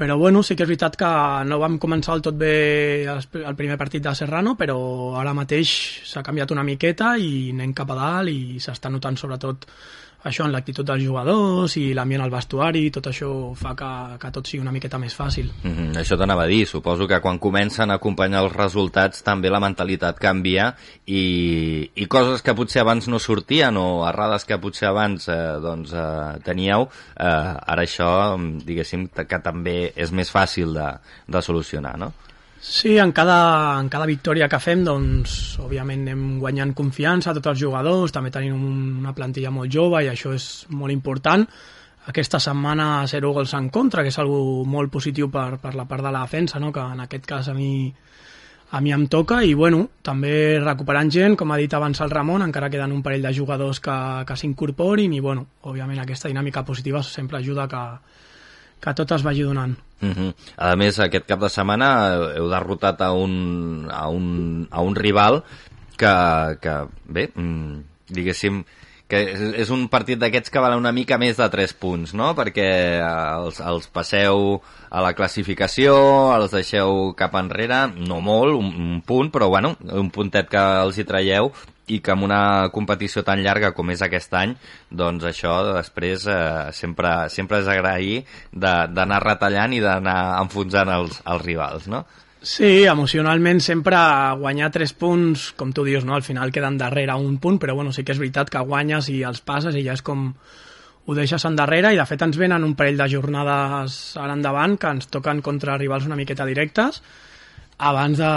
[0.00, 1.08] però bueno, sí que és veritat que
[1.44, 4.78] no vam començar el tot bé el, primer partit de Serrano, però
[5.20, 5.74] ara mateix
[6.08, 9.68] s'ha canviat una miqueta i anem cap a dalt i s'està notant sobretot
[10.24, 14.48] això en l'actitud dels jugadors i l'ambient al vestuari, tot això fa que, que tot
[14.48, 15.50] sigui una miqueta més fàcil.
[15.62, 19.50] Mm -hmm, això t'anava a dir, suposo que quan comencen a acompanyar els resultats també
[19.50, 20.74] la mentalitat canvia
[21.06, 25.92] i, i coses que potser abans no sortien o errades que potser abans eh, doncs,
[25.92, 32.12] eh, teníeu, eh, ara això diguéssim que també és més fàcil de, de solucionar, no?
[32.62, 37.54] Sí, en cada, en cada victòria que fem, doncs, òbviament anem guanyant confiança a tots
[37.54, 41.46] els jugadors, també tenim un, una plantilla molt jove i això és molt important.
[42.12, 46.04] Aquesta setmana zero gols en contra, que és algo molt positiu per, per la part
[46.04, 46.68] de la defensa, no?
[46.72, 47.88] que en aquest cas a mi,
[48.76, 52.44] a mi em toca, i bueno, també recuperant gent, com ha dit abans el Ramon,
[52.44, 53.96] encara queden un parell de jugadors que,
[54.28, 57.84] que s'incorporin, i bueno, òbviament aquesta dinàmica positiva sempre ajuda que,
[58.80, 59.76] que tot es vagi donant.
[60.00, 60.34] Uh -huh.
[60.56, 65.42] A més, aquest cap de setmana heu derrotat a un, a un, a un rival
[65.96, 68.64] que, que bé, mm, diguéssim,
[69.10, 69.18] que
[69.58, 72.30] és un partit d'aquests que val una mica més de 3 punts, no?
[72.38, 75.96] Perquè els, els passeu a la classificació,
[76.36, 80.98] els deixeu cap enrere, no molt, un, un punt, però bueno, un puntet que els
[80.98, 81.50] hi traieu
[81.90, 84.54] i que amb una competició tan llarga com és aquest any,
[84.90, 86.40] doncs això després eh,
[86.76, 88.22] sempre, sempre és agrair
[88.52, 92.04] d'anar retallant i d'anar enfonsant els, els rivals, no?
[92.40, 93.98] Sí, emocionalment sempre
[94.40, 96.14] guanyar 3 punts, com tu dius, no?
[96.16, 99.20] al final queden darrere un punt, però bueno, sí que és veritat que guanyes i
[99.28, 100.30] els passes i ja és com
[101.04, 104.94] ho deixes endarrere i de fet ens venen un parell de jornades ara endavant que
[104.94, 107.02] ens toquen contra rivals una miqueta directes
[107.80, 108.30] abans de,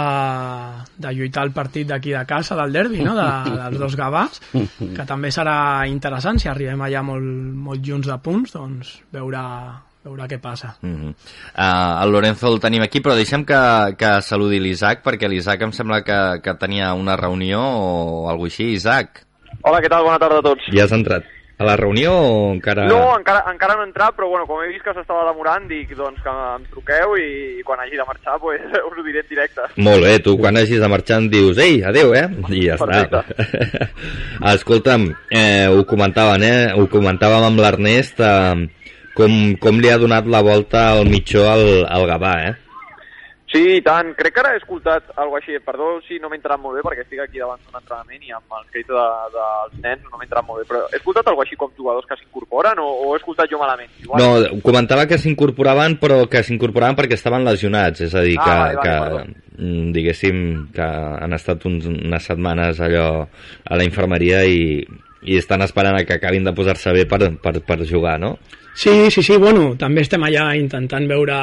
[1.04, 3.14] de lluitar el partit d'aquí de casa, del derbi, no?
[3.18, 3.28] de,
[3.60, 5.56] dels dos gavars, que també serà
[5.90, 7.28] interessant, si arribem allà molt,
[7.68, 9.42] molt junts de punts, doncs veure,
[10.06, 10.74] veure què passa.
[10.80, 11.12] Mm -hmm.
[11.58, 15.72] uh, el Lorenzo el tenim aquí, però deixem que, que saludi l'Isaac, perquè l'Isaac em
[15.72, 18.72] sembla que, que tenia una reunió o alguna així.
[18.72, 19.26] Isaac.
[19.62, 20.04] Hola, què tal?
[20.04, 20.64] Bona tarda a tots.
[20.72, 21.24] Ja has entrat
[21.56, 22.86] a la reunió o encara...
[22.90, 25.92] No, encara, encara no he entrat, però bueno, com he vist que s'estava demorant, dic
[25.94, 27.28] doncs que em truqueu i,
[27.60, 29.68] i quan hagi de marxar pues, us ho diré en directe.
[29.86, 32.26] Molt bé, tu quan hagis de marxar em dius ei, adeu, eh?
[32.50, 33.22] I ja Perfecte.
[33.22, 33.88] està.
[34.54, 36.58] Escolta'm, eh, ho comentaven, eh?
[36.74, 41.66] Ho comentàvem amb l'Ernest, eh, com, com li ha donat la volta al mitjó al,
[41.86, 42.54] al Gavà, eh?
[43.54, 44.08] Sí, i tant.
[44.18, 45.54] Crec que ara he escoltat alguna així.
[45.62, 48.56] Perdó si no m'he entrat molt bé, perquè estic aquí davant d'un entrenament i amb
[48.58, 49.04] el crit de,
[49.36, 50.66] dels nens no m'he entrat molt bé.
[50.72, 53.92] Però he escoltat alguna així com jugadors que s'incorporen o, o he escoltat jo malament?
[54.02, 54.18] Igual.
[54.24, 58.02] No, comentava que s'incorporaven, però que s'incorporaven perquè estaven lesionats.
[58.08, 59.90] És a dir, que, Ah, vale, vale, que vale.
[59.94, 60.42] diguéssim,
[60.74, 60.82] que
[61.22, 64.82] han estat uns, unes setmanes allò a la infermeria i,
[65.30, 68.34] i estan esperant a que acabin de posar-se bé per, per, per jugar, no?
[68.74, 71.36] Sí, sí, sí, bueno, també estem allà intentant veure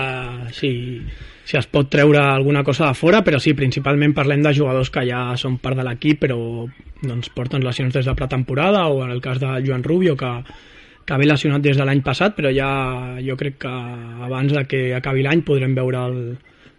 [0.51, 0.71] si,
[1.51, 5.03] si es pot treure alguna cosa de fora, però sí, principalment parlem de jugadors que
[5.03, 6.37] ja són part de l'equip, però
[7.03, 10.29] doncs, porten lesions des de pretemporada, o en el cas de Joan Rubio, que,
[11.03, 12.69] que ve lesionat des de l'any passat, però ja
[13.19, 13.73] jo crec que
[14.29, 16.17] abans de que acabi l'any podrem veure el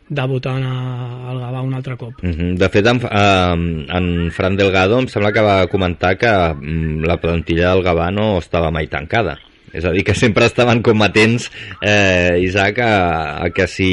[0.09, 2.25] debutant al Gavà un altre cop.
[2.25, 2.57] Mhm.
[2.57, 7.21] De fet, en, eh, en Fran Delgado em sembla que va comentar que mm, la
[7.21, 9.39] plantilla del Gavà no estava mai tancada.
[9.73, 13.87] És a dir, que sempre estaven com atents, eh, Isaac, a, a que si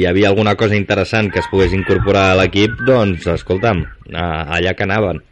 [0.00, 4.26] hi havia alguna cosa interessant que es pogués incorporar a l'equip, doncs, escolta'm, a,
[4.58, 5.22] allà que anaven.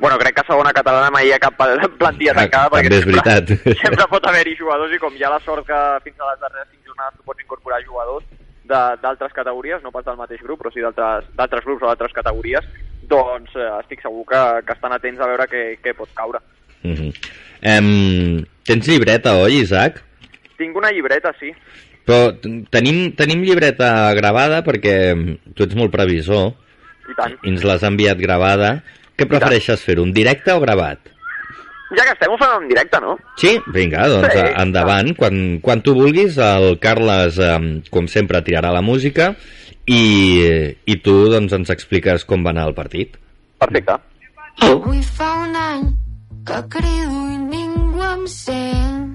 [0.00, 1.58] Bueno, crec que a segona catalana mai hi ha cap
[2.00, 3.80] plantilla tancada, perquè Ah, També és sempre, veritat.
[3.84, 6.70] sempre pot haver-hi jugadors i com hi ha la sort que fins a les darreres
[6.72, 8.24] cinc jornades tu pots incorporar jugadors
[8.64, 12.64] de- d'altres categories, no pas del mateix grup, però sí d'altres grups o d'altres categories,
[13.12, 16.40] doncs eh, estic segur que, que estan atents a veure què, què pot caure.
[16.80, 17.12] Mhm.
[17.62, 20.00] Em, tens llibreta, oi, Isaac?
[20.60, 21.52] Tinc una llibreta, sí.
[22.08, 22.32] Però
[22.72, 24.94] tenim, tenim llibreta gravada perquè
[25.54, 26.50] tu ets molt previsor
[27.10, 27.36] I tant.
[27.44, 28.80] i ens l'has enviat gravada.
[29.16, 31.12] Què prefereixes fer, un directe o gravat?
[31.90, 33.16] Ja que estem, ho fem en directe, no?
[33.36, 35.10] Sí, vinga, doncs Sí, sí, endavant.
[35.18, 37.56] Quan, quan tu vulguis, el Carles, eh,
[37.90, 39.34] com sempre, tirarà la música
[39.90, 40.04] i,
[40.86, 43.18] i tu doncs, ens expliques com va anar el partit.
[43.60, 43.98] Perfecte.
[44.64, 45.90] Avui fa un any
[46.50, 49.06] que crido i ningú em sent.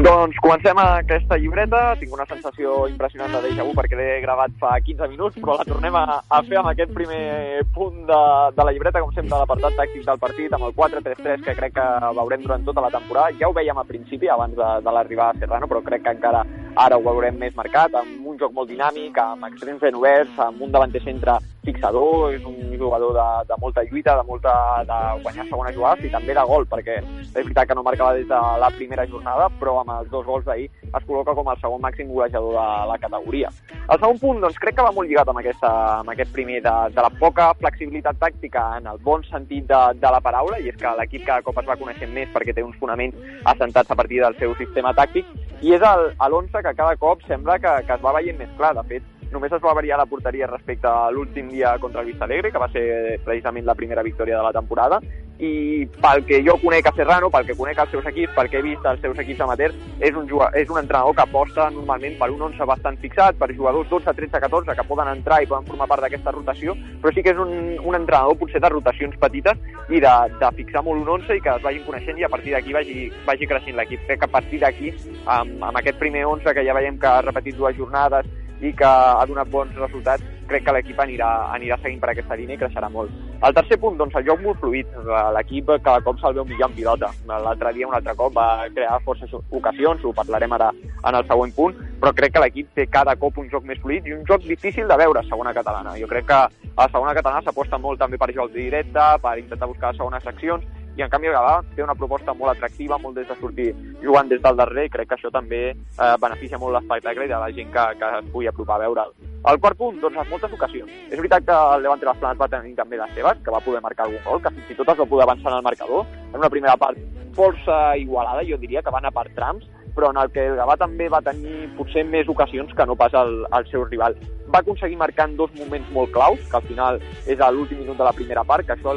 [0.00, 1.80] Doncs comencem aquesta llibreta.
[2.00, 5.66] Tinc una sensació impressionant de déjà vu perquè l'he gravat fa 15 minuts, però la
[5.68, 8.20] tornem a, a fer amb aquest primer punt de,
[8.56, 11.86] de la llibreta, com sempre, l'apartat tàctic del partit, amb el 4-3-3 que crec que
[12.18, 13.36] veurem durant tota la temporada.
[13.38, 16.42] Ja ho veiem a principi, abans de, de l'arribada a Serrano, però crec que encara
[16.80, 20.64] ara ho veurem més marcat, amb un joc molt dinàmic, amb extrems ben oberts, amb
[20.64, 24.52] un davanter centre fixador, és un jugador de, de molta lluita, de molta
[24.88, 28.28] de guanyar segones jugades i també de gol, perquè és veritat que no marcava des
[28.28, 31.84] de la primera jornada, però amb els dos gols d'ahir es col·loca com el segon
[31.84, 33.52] màxim golejador de la categoria.
[33.82, 36.74] El segon punt, doncs, crec que va molt lligat amb, aquesta, amb aquest primer de,
[36.96, 40.80] de la poca flexibilitat tàctica en el bon sentit de, de la paraula, i és
[40.80, 43.16] que l'equip cada cop es va coneixent més perquè té uns fonaments
[43.52, 45.28] assentats a partir del seu sistema tàctic,
[45.60, 48.72] i és l'11 que cada cop sembla que, que es va veient més clar.
[48.78, 52.24] De fet, només es va variar la porteria respecte a l'últim dia contra el Vista
[52.24, 55.00] Alegre, que va ser precisament la primera victòria de la temporada,
[55.40, 58.58] i pel que jo conec a Serrano, pel que conec els seus equips, pel que
[58.60, 62.18] he vist els seus equips amateurs, és un, jugador, és un entrenador que aposta normalment
[62.20, 65.68] per un 11 bastant fixat, per jugadors 12, 13, 14, que poden entrar i poden
[65.70, 69.64] formar part d'aquesta rotació, però sí que és un, un entrenador potser de rotacions petites
[69.88, 72.52] i de, de fixar molt un 11 i que es vagin coneixent i a partir
[72.56, 74.04] d'aquí vagi, vagi creixent l'equip.
[74.10, 74.92] Crec que a partir d'aquí,
[75.24, 78.28] amb, amb aquest primer 11 que ja veiem que ha repetit dues jornades
[78.60, 82.56] i que ha donat bons resultats, crec que l'equip anirà, anirà seguint per aquesta línia
[82.56, 83.12] i creixerà molt.
[83.46, 84.88] El tercer punt, doncs, el joc molt fluid.
[85.36, 87.12] L'equip cada cop se'l veu millor en pilota.
[87.30, 91.54] L'altre dia, un altre cop, va crear forces ocasions, ho parlarem ara en el següent
[91.56, 94.44] punt, però crec que l'equip té cada cop un joc més fluid i un joc
[94.44, 95.96] difícil de veure a segona catalana.
[96.00, 99.94] Jo crec que a segona catalana s'aposta molt també per joc directe, per intentar buscar
[99.96, 100.66] segones seccions,
[100.96, 103.68] i en canvi Gavà té una proposta molt atractiva, molt des de sortir
[104.02, 107.40] jugant des del darrer, i crec que això també eh, beneficia molt l'espectacle i de
[107.44, 109.14] la gent que, que es pugui apropar a veure'l.
[109.50, 110.90] El quart punt, doncs, en moltes ocasions.
[111.08, 113.80] És veritat que el Levante les Planes va tenir també les seves, que va poder
[113.80, 116.38] marcar algun gol, que fins i tot es va poder avançar en el marcador, en
[116.42, 117.00] una primera part
[117.34, 120.76] força igualada, jo diria que va anar per trams, però en el que el Gavà
[120.78, 124.16] també va tenir potser més ocasions que no pas el, el seu rival.
[124.52, 127.98] Va aconseguir marcar en dos moments molt claus, que al final és a l'últim minut
[127.98, 128.94] de la primera part, que això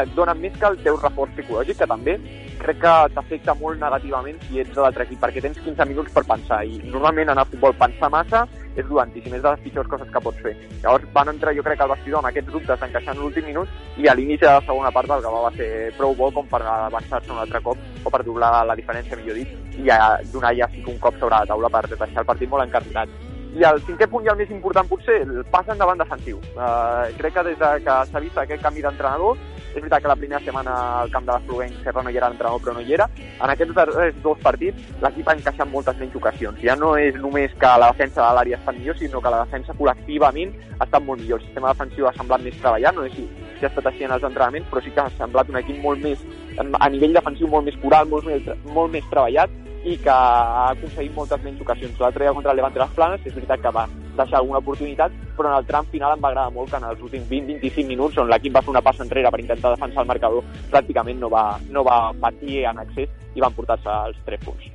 [0.00, 2.16] et dona més que el teu reforç psicològic, que també
[2.62, 6.24] crec que t'afecta molt negativament si ets de l'altre equip, perquè tens 15 minuts per
[6.28, 8.44] pensar, i normalment en el futbol pensar massa
[8.76, 10.54] és dolentíssim, és de les pitjors coses que pots fer.
[10.84, 14.08] Llavors van entrar, jo crec, al vestidor amb aquests dubtes d'encaixar en l'últim minut i
[14.08, 17.32] a l'inici de la segona part el Gavà va ser prou bo com per avançar-se
[17.34, 20.98] un altre cop o per doblar la diferència, millor dit, i ja donar ja un
[21.02, 23.12] cop sobre la taula per deixar el partit molt encarrilat.
[23.52, 26.38] I el cinquè punt i el més important potser, el pas endavant defensiu.
[26.56, 29.36] Uh, crec que des de que s'ha vist aquest canvi d'entrenador,
[29.72, 32.60] és veritat que la primera setmana al camp de l'Espluguenc Serra no hi era l'entrenador,
[32.60, 33.08] però no hi era.
[33.40, 36.60] En aquests darrers dos partits l'equip ha encaixat moltes menys ocasions.
[36.64, 39.76] Ja no és només que la defensa de l'àrea està millor, sinó que la defensa
[39.78, 41.40] col·lectivament ha estat molt millor.
[41.40, 44.16] El sistema defensiu ha semblat més treballat, no sé si, si ha estat així en
[44.18, 46.20] els entrenaments, però sí que ha semblat un equip molt més,
[46.60, 51.14] a nivell defensiu molt més coral, molt més, molt més treballat i que ha aconseguit
[51.16, 51.98] moltes menys ocasions.
[52.00, 55.50] L'altre dia contra el Levante les Planes és veritat que va deixar alguna oportunitat, però
[55.50, 58.30] en el tram final em va agradar molt que en els últims 20-25 minuts, on
[58.30, 61.84] l'equip va fer una passa enrere per intentar defensar el marcador, pràcticament no va, no
[61.88, 64.70] va patir en accés i van portar-se els 3 punts.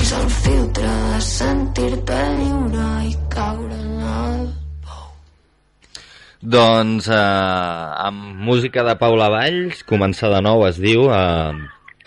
[0.00, 4.48] És el filtre de sentir-te lliure i caure en el
[6.40, 7.16] Doncs eh,
[8.00, 11.52] amb música de Paula Valls, començar de nou es diu, eh,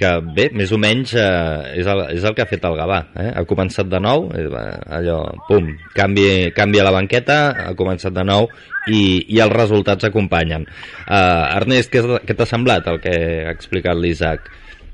[0.04, 3.00] que bé, més o menys eh, és, el, és el que ha fet el Gavà.
[3.24, 3.30] Eh?
[3.40, 4.50] Ha començat de nou, eh,
[5.00, 7.40] allò, pum, canvi, canvia la banqueta,
[7.70, 8.50] ha començat de nou
[8.92, 10.68] i, i els resultats acompanyen.
[11.08, 13.16] Eh, Ernest, què, què t'ha semblat el que
[13.48, 14.52] ha explicat l'Isaac?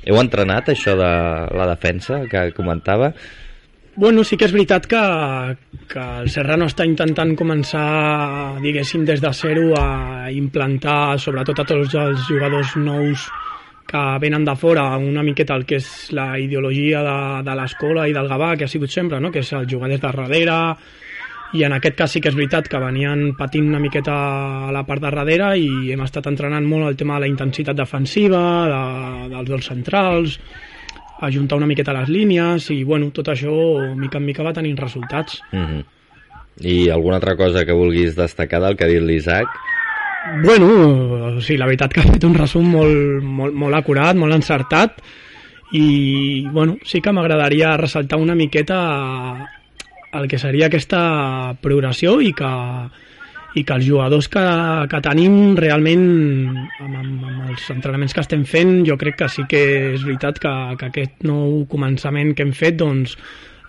[0.08, 1.12] Heu entrenat això de
[1.58, 3.12] la defensa que comentava?
[4.00, 5.00] Bueno, sí que és veritat que,
[5.92, 11.98] que el Serrano està intentant començar, diguéssim, des de zero a implantar, sobretot a tots
[12.00, 13.26] els jugadors nous
[13.90, 18.14] que venen de fora una miqueta el que és la ideologia de, de l'escola i
[18.14, 19.32] del Gavà, que ha sigut sempre, no?
[19.34, 20.60] que és el jugar des de darrere,
[21.58, 24.16] i en aquest cas sí que és veritat que venien patint una miqueta
[24.68, 27.78] a la part de darrere i hem estat entrenant molt el tema de la intensitat
[27.78, 28.82] defensiva, de,
[29.34, 30.38] dels dos centrals,
[31.26, 33.56] ajuntar una miqueta les línies i bueno, tot això
[33.98, 35.42] mica en mica va tenint resultats.
[35.52, 35.84] Mm -hmm.
[36.60, 39.48] I alguna altra cosa que vulguis destacar del que ha dit l'Isaac?
[40.38, 45.02] Bueno, sigui, la veritat que ha fet un resum molt, molt, molt acurat, molt encertat
[45.76, 48.80] i bueno, sí que m'agradaria ressaltar una miqueta
[50.14, 52.50] el que seria aquesta progressió i que,
[53.56, 54.46] i que els jugadors que,
[54.90, 56.08] que tenim realment
[56.80, 59.62] amb, amb, amb els entrenaments que estem fent jo crec que sí que
[59.94, 63.18] és veritat que, que aquest nou començament que hem fet doncs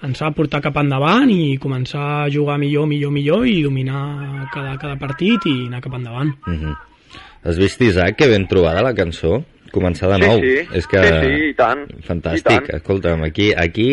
[0.06, 4.76] ens de portar cap endavant i començar a jugar millor, millor, millor i dominar cada,
[4.80, 6.32] cada partit i anar cap endavant.
[6.46, 6.76] Mm -hmm.
[7.44, 9.44] Has vist, Isaac, que ben trobada la cançó?
[9.72, 10.40] Començar de Sí, nou.
[10.40, 10.54] sí.
[10.78, 11.00] És que...
[11.04, 11.84] Sí, sí, i tant.
[12.06, 12.40] Fantàstic.
[12.40, 12.68] I tant.
[12.80, 13.86] Escolta'm, aquí, aquí,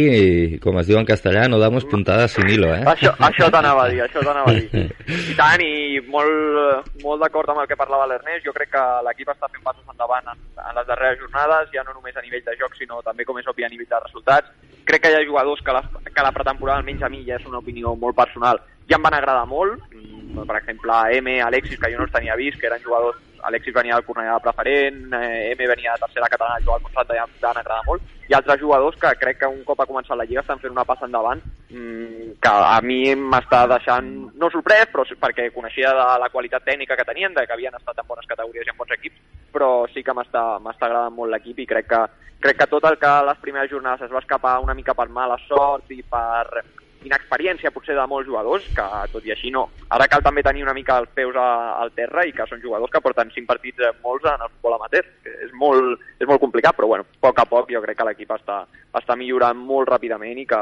[0.63, 2.83] com es diu en castellà, no damos puntada sin hilo, eh?
[2.93, 4.85] Això, això t'anava a dir, això t'anava a dir.
[5.31, 9.33] I tant, i molt, molt d'acord amb el que parlava l'Ernest, jo crec que l'equip
[9.33, 12.57] està fent passos endavant en, en les darreres jornades, ja no només a nivell de
[12.59, 14.49] joc, sinó també, com és obvi, a nivell de resultats.
[14.87, 17.45] Crec que hi ha jugadors que la, que la pretemporada, almenys a mi, ja és
[17.49, 19.83] una opinió molt personal, ja em van agradar molt,
[20.27, 23.17] Mm, per exemple, M, Alexis, que jo no els tenia vist, que eren jugadors...
[23.47, 27.13] Alexis venia del Cornellà de preferent, eh, M venia de tercera catalana, jugar al Constat
[27.13, 30.41] d'Anna agrada molt, i altres jugadors que crec que un cop ha començat la Lliga
[30.43, 31.39] estan fent una passa endavant
[31.69, 36.97] mmm, que a mi m'està deixant, no sorprès, però perquè coneixia de la qualitat tècnica
[36.99, 39.21] que tenien, de que havien estat en bones categories i en bons equips,
[39.53, 42.01] però sí que m'està agradant molt l'equip i crec que,
[42.43, 45.07] crec que tot el que a les primeres jornades es va escapar una mica per
[45.07, 46.65] mala sort i per
[47.07, 49.67] inexperiència potser de molts jugadors, que tot i així no.
[49.95, 51.47] Ara cal també tenir una mica els peus a,
[51.81, 54.77] al terra i que són jugadors que porten cinc partits eh, molts en el futbol
[54.77, 57.97] amateur, que és molt, és molt complicat, però bueno, a poc a poc jo crec
[57.97, 58.61] que l'equip està,
[58.95, 60.61] està millorant molt ràpidament i que,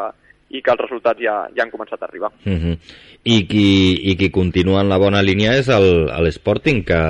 [0.56, 2.32] i que els resultats ja, ja han començat a arribar.
[2.46, 2.76] Uh -huh.
[3.24, 7.02] I, qui, I qui continua en la bona línia és l'Sporting, que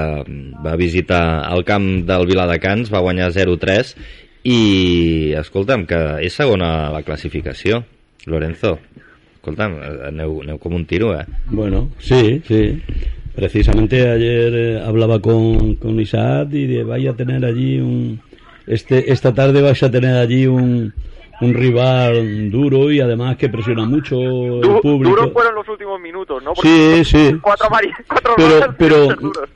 [0.64, 3.96] va visitar el camp del Viladecans, va guanyar 0-3,
[4.44, 7.84] i, escolta'm, que és segona la classificació,
[8.26, 8.80] Lorenzo.
[9.46, 9.78] Escolta'm,
[10.08, 11.26] aneu, aneu com un tiro, eh?
[11.52, 12.82] Bueno, sí, sí.
[13.36, 18.20] Precisamente ayer eh, hablaba con, con Isaac y de, vaya a tener allí un...
[18.66, 20.92] Este, esta tarde vais a tener allí un,
[21.42, 25.16] un rival duro y además que presiona mucho el público.
[25.16, 26.56] duros fueron los últimos minutos, ¿no?
[26.56, 27.36] Sí, sí.
[27.42, 27.68] Cuatro,
[28.08, 29.08] cuatro pero pero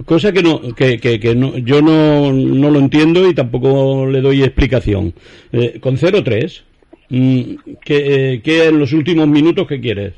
[0.05, 4.21] cosa que no que, que, que no, yo no, no lo entiendo y tampoco le
[4.21, 5.13] doy explicación
[5.51, 6.68] Eh, con 0-3 mm,
[7.09, 10.13] ¿qué, eh, qué en los últimos minutos qué quieres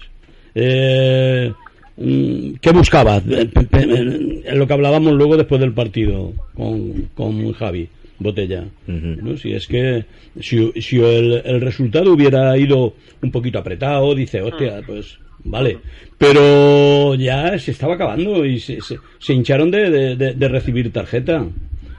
[0.56, 1.52] eh,
[1.98, 7.88] mm, ¿qué buscabas pe- eh, lo que hablábamos luego después del partido con, con Javi
[8.20, 9.38] Botella ¿no?
[9.38, 10.06] si es que
[10.40, 15.78] si, si el, el resultado hubiera ido un poquito apretado dice hostia pues vale
[16.18, 20.92] pero ya se estaba acabando y se, se, se hincharon de, de- de- de recibir
[20.92, 21.48] tarjeta.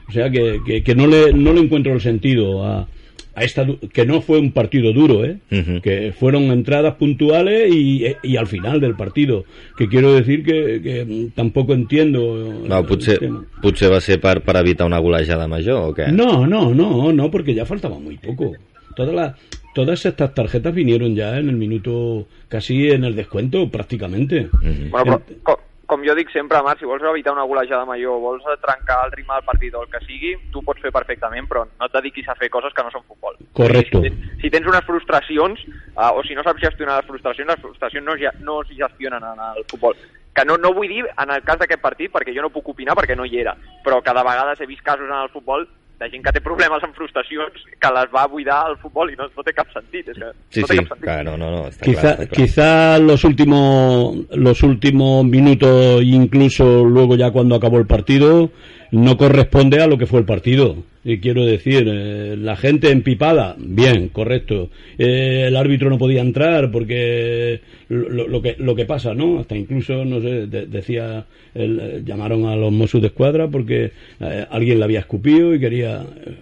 [0.08, 2.86] O sea que, que, que no le no le encuentro el sentido a,
[3.34, 5.38] a esta du- que no fue un partido duro eh
[5.82, 9.44] que fueron entradas puntuales y, y al final del partido
[9.76, 13.18] que quiero decir que, que tampoco entiendo No, potser,
[13.62, 16.12] potser va ser per, per evitar una golejada major, o què?
[16.12, 18.52] no, no, no, no, porque ya faltaba muy poco.
[18.94, 19.34] Todas las,
[19.74, 24.48] todas estas tarjetas vinieron ya en el minuto, casi en el descuento, prácticamente.
[24.90, 25.58] Bueno, però,
[25.92, 29.34] com, jo dic sempre, Marc, si vols evitar una golejada major, vols trencar el ritme
[29.36, 32.36] del partit o el que sigui, tu pots fer perfectament, però no et dediquis a
[32.40, 33.36] fer coses que no són futbol.
[33.58, 34.00] Correcto.
[34.00, 35.60] Si, tens- si tens unes frustracions,
[35.92, 39.44] uh, o si no saps gestionar les frustracions, les frustracions no, no es gestionen en
[39.52, 39.94] el futbol.
[40.32, 42.96] Que no, no vull dir en el cas d'aquest partit, perquè jo no puc opinar
[42.96, 43.52] perquè no hi era,
[43.84, 45.68] però que de vegades he vist casos en el futbol
[46.02, 49.28] de gent que té problemes amb frustracions que les va buidar al futbol i no,
[49.36, 50.08] no té cap sentit.
[50.12, 51.04] És que Sí, no sí, cap sentit.
[51.04, 52.40] clar, no, no, no, està Quizá, clar, està clar.
[52.42, 58.50] quizá los últimos los últimos minutos, incluso luego ya cuando acabó el partido,
[58.90, 60.76] no corresponde a lo que fue el partido.
[61.04, 64.68] Y quiero decir, eh, la gente empipada, bien, correcto.
[64.98, 67.60] Eh, el árbitro no podía entrar porque
[67.92, 69.40] lo, lo- que lo que pasa, ¿no?
[69.40, 71.24] Hasta incluso, no sé, de- decía,
[71.54, 75.60] el- eh, llamaron a los Mossos de Escuadra porque eh, alguien le había escupido y
[75.60, 76.34] quería eh,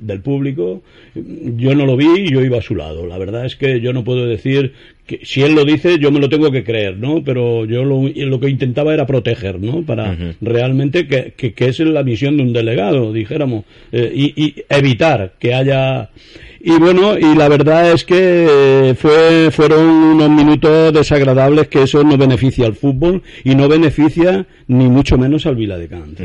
[0.00, 0.82] del público.
[1.14, 3.06] Yo no lo vi y yo iba a su lado.
[3.06, 4.72] La verdad es que yo no puedo decir
[5.06, 7.22] que si él lo dice yo me lo tengo que creer, ¿no?
[7.22, 9.82] Pero yo lo, lo que intentaba era proteger, ¿no?
[9.82, 14.54] Para realmente que, que, que es la misión de un delegado, dijéramos, eh, y, y
[14.68, 16.10] evitar que haya
[16.60, 22.02] y bueno, y la verdad es que eh, fue, fueron unos minutos desagradables que eso
[22.02, 26.18] no beneficia al fútbol y no beneficia ni mucho menos al Viladecans.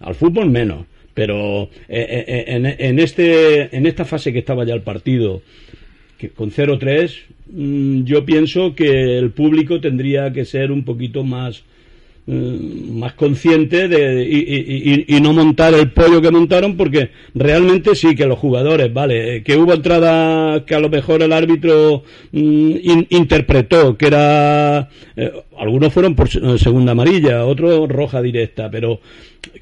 [0.00, 0.86] Al fútbol menos.
[1.14, 5.42] Pero eh, eh, en, en, este, en esta fase que estaba ya el partido,
[6.18, 7.12] que con 0-3,
[7.50, 11.64] mm, yo pienso que el público tendría que ser un poquito más
[12.26, 17.94] más consciente de, y, y- y- y no montar el pollo que montaron porque realmente
[17.94, 22.04] sí que los jugadores, vale, eh, que hubo entrada que a lo mejor el árbitro
[22.32, 28.70] mm, in- interpretó que era, eh, algunos fueron por se- segunda amarilla, otros roja directa,
[28.70, 29.00] pero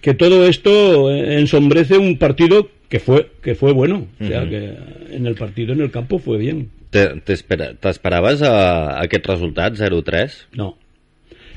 [0.02, 4.74] que todo esto eh, ensombrece un partido que fue que fue bueno, o sea que
[5.12, 6.70] en el partido en el campo fue bien.
[6.90, 10.46] Te- t'espera- T'esperaves a, a aquest resultat, 0-3?
[10.54, 10.76] No.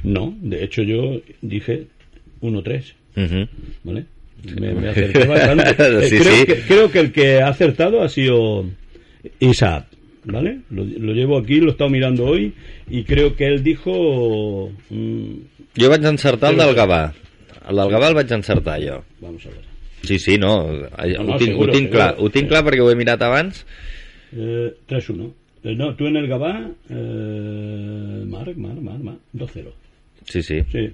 [0.04, 1.86] No, de hecho yo dije
[2.42, 2.94] 1-3.
[3.16, 3.48] Mhm.
[3.84, 4.06] ¿Vale?
[4.60, 4.88] Me, me
[5.28, 5.70] bastante.
[5.78, 6.46] Eh, Sí, creo, sí.
[6.46, 8.66] Que, creo que el que ha acertado ha sido
[9.40, 9.86] Isaac.
[10.24, 10.60] ¿Vale?
[10.70, 12.54] Lo, lo llevo aquí, lo he estado mirando hoy
[12.90, 14.72] y creo que él dijo.
[14.90, 15.34] mm,
[15.80, 17.14] Jo vaig encertar el Però- del Gavà.
[17.70, 19.04] El Gavà vaig encertar jo.
[19.20, 19.62] Vamos a ver.
[20.04, 20.80] Sí, sí, no, No,
[21.24, 22.26] no, ho, tinc, seguro, ho tinc clar, seguro.
[22.26, 23.66] ho tinc clar perquè ho he mirat abans.
[24.34, 25.32] eh, 3-1.
[25.64, 26.70] Eh, no, tú en el Gabá.
[26.90, 29.20] Eh, Marc, Marc, Marc, Marc.
[29.34, 29.72] 2-0.
[30.26, 30.62] Sí, sí.
[30.72, 30.92] Sí,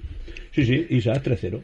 [0.53, 1.59] sí, sí Isaac 3-0.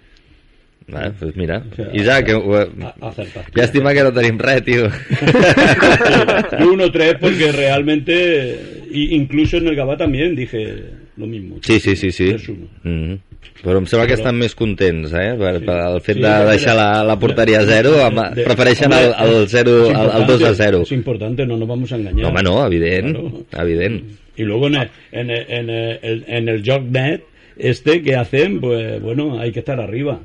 [0.87, 1.63] Vale, pues mira.
[1.71, 3.51] O sea, Isaac, que, ho- a- acertaste.
[3.55, 4.89] llàstima que no tenim res, tio.
[6.59, 10.83] Yo 1-3 porque realmente, y incluso en el Gabá también dije
[11.17, 11.57] lo mismo.
[11.61, 12.33] Sí, sí, sí, sí.
[12.33, 12.67] 3-1.
[12.83, 13.19] Mhm.
[13.63, 15.35] Però em sembla que estan més contents, eh?
[15.39, 18.43] Per, per el fet Sí, de de- deixar la, la porteria a zero, amb, de-
[18.43, 20.81] prefereixen el, el, 0, es el, el 2 a importante, 0.
[20.83, 22.23] Es importante, no nos vamos a engañar.
[22.23, 23.17] No, home, no, evident,
[23.53, 24.03] evident.
[24.35, 24.75] Y luego en
[25.11, 27.23] en el, en el, en el jognet
[27.57, 30.21] este que hacen, pues bueno, hay que estar arriba.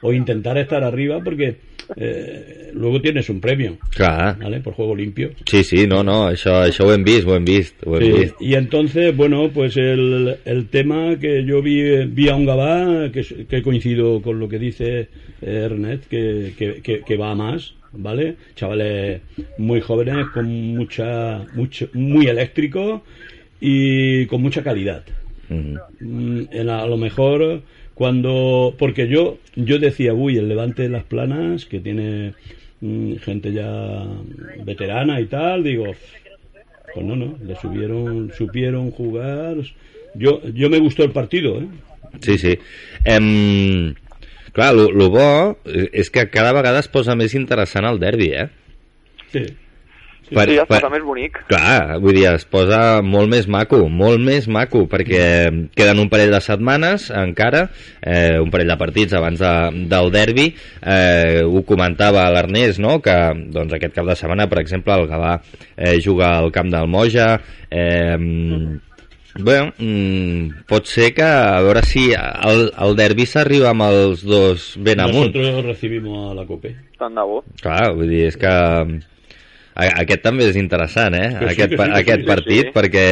[0.00, 1.56] O intentar estar arriba porque
[1.96, 3.78] eh, luego tienes un premio.
[3.90, 4.38] Clar.
[4.38, 4.60] ¿Vale?
[4.60, 5.30] Por juego limpio.
[5.46, 9.50] Sí, sí, no, no, hem vist, ho hem vist, ho hem Sí, y entonces, bueno,
[9.52, 14.38] pues el, el tema que yo vi, vi a un Gabá, que, que coincido con
[14.38, 15.08] lo que dice
[15.40, 18.36] eh, Ernest, que, que, que, que va a más, ¿vale?
[18.54, 19.22] Chavales
[19.56, 20.46] muy jóvenes, con
[20.76, 23.02] mucha, mucho, muy eléctricos
[23.60, 25.04] y con mucha calidad.
[25.50, 27.62] Mm, en a, a lo mejor
[27.94, 32.34] cuando porque yo yo decía uy el Levante de las Planas que tiene
[32.80, 34.04] mm, gente ya
[34.64, 35.94] veterana y tal digo
[36.92, 39.56] pues no no le subieron supieron jugar
[40.14, 41.68] yo yo me gustó el partido ¿eh?
[42.20, 42.58] Sí, sí.
[43.04, 43.94] Em,
[44.52, 48.48] clar, lo, lo bo és que cada vegada es posa més interessant el derbi, eh?
[49.32, 49.44] Sí.
[50.28, 51.38] Sí, sí, es posa més bonic.
[51.48, 55.22] Clar, vull dir, es posa molt més maco, molt més maco, perquè
[55.76, 57.66] queden un parell de setmanes encara,
[58.02, 59.54] eh, un parell de partits abans de,
[59.90, 60.48] del derbi,
[60.82, 63.16] eh, ho comentava l'Ernest, no?, que
[63.54, 67.32] doncs, aquest cap de setmana, per exemple, el Gavà eh, juga al camp del Moja,
[67.70, 68.18] eh,
[69.38, 74.72] Bé, mm, pot ser que a veure si el, el derbi s'arriba amb els dos
[74.82, 75.30] ben amunt.
[75.30, 77.44] nosotros recibimos a la COPE Tant de bo.
[77.62, 78.54] Clar, vull dir, és que
[79.78, 81.28] aquest també és interessant, eh?
[81.38, 82.72] Que sí, aquest, que sí, que aquest sí, partit, sí.
[82.74, 83.06] perquè,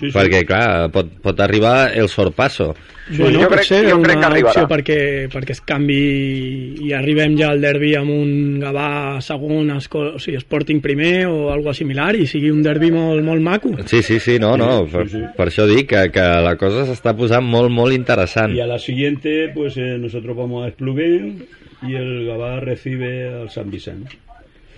[0.00, 0.16] Sí, sí.
[0.16, 2.74] perquè clar, pot, pot arribar el sorpasso.
[3.10, 4.52] Bueno, jo crec- ser jo crec que arribarà.
[4.52, 10.14] opció perquè, perquè es canvi i arribem ja al derbi amb un Gavà segon, esco-
[10.14, 13.72] o sigui, Sporting primer o algo similar i sigui un derbi molt, molt maco.
[13.86, 15.04] Sí, sí, sí, no, no, per,
[15.36, 18.54] per això dic que, que la cosa s'està posant molt, molt interessant.
[18.54, 21.44] y a la siguiente pues eh, nosotros vamos a Espluguén
[21.82, 24.16] y el Gabá recibe al San Vicente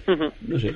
[0.07, 0.73] no sé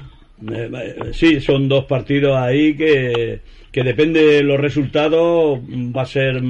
[1.12, 3.40] sí son dos partidos ahí que
[3.72, 6.40] que depende de los resultados va a ser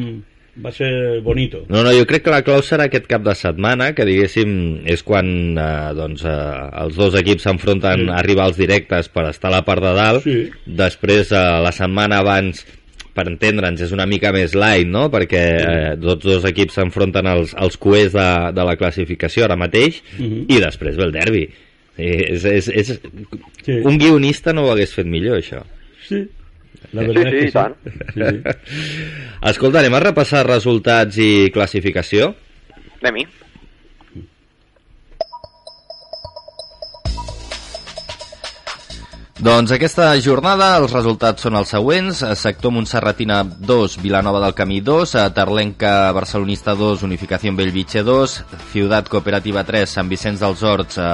[0.65, 3.35] va a ser bonito No, no, jo crec que la clau serà aquest cap de
[3.37, 5.29] setmana, que diguéssim és quan
[5.59, 9.85] eh, doncs, eh, els dos equips s'enfronten a rivals directes per estar a la part
[9.85, 10.25] de dalt.
[10.25, 10.39] Sí.
[10.65, 12.65] Després, eh, la setmana abans,
[13.13, 17.53] per entendre'ns, és una mica més light, no?, perquè eh, tots dos equips s'enfronten als,
[17.53, 18.27] als coers de,
[18.57, 20.47] de la classificació ara mateix, Mhm.
[20.49, 21.45] i després ve el derbi.
[21.97, 22.93] És, és, és...
[23.65, 23.79] Sí.
[23.89, 25.63] Un guionista no ho hagués fet millor, això.
[26.09, 26.27] Sí.
[26.93, 27.75] La verdad Sí, es sí, que i tant.
[28.13, 29.01] Sí, sí.
[29.51, 32.35] Escolta, anem a repassar resultats i classificació?
[33.01, 33.27] Anem-hi.
[39.37, 42.23] Doncs aquesta jornada els resultats són els següents.
[42.41, 48.39] Sector Montserratina 2, Vilanova del Camí 2, a Tarlenca Barcelonista 2, Unificació Bellvitge 2,
[48.73, 51.11] Ciutat Cooperativa 3, Sant Vicenç dels Horts eh,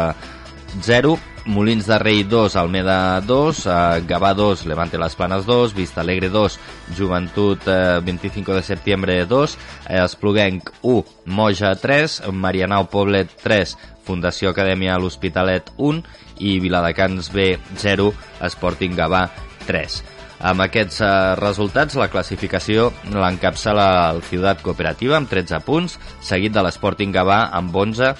[0.80, 6.00] 0, Molins de Rei 2, Almeda 2, eh, Gavà 2, Levante Las Planes 2, Vista
[6.00, 6.58] Alegre 2,
[6.96, 9.58] Joventut eh, 25 de setembre 2,
[9.88, 16.02] eh, Espluguenc 1, Moja 3, Marianao Poblet 3, Fundació Acadèmia l'Hospitalet 1
[16.38, 18.12] i Viladecans B 0,
[18.48, 19.28] Sporting Gavà
[19.66, 20.02] 3.
[20.42, 21.08] Amb aquests eh,
[21.38, 27.76] resultats, la classificació l'encapçala el Ciutat Cooperativa amb 13 punts, seguit de l'Sporting Gavà amb
[27.78, 28.10] 11,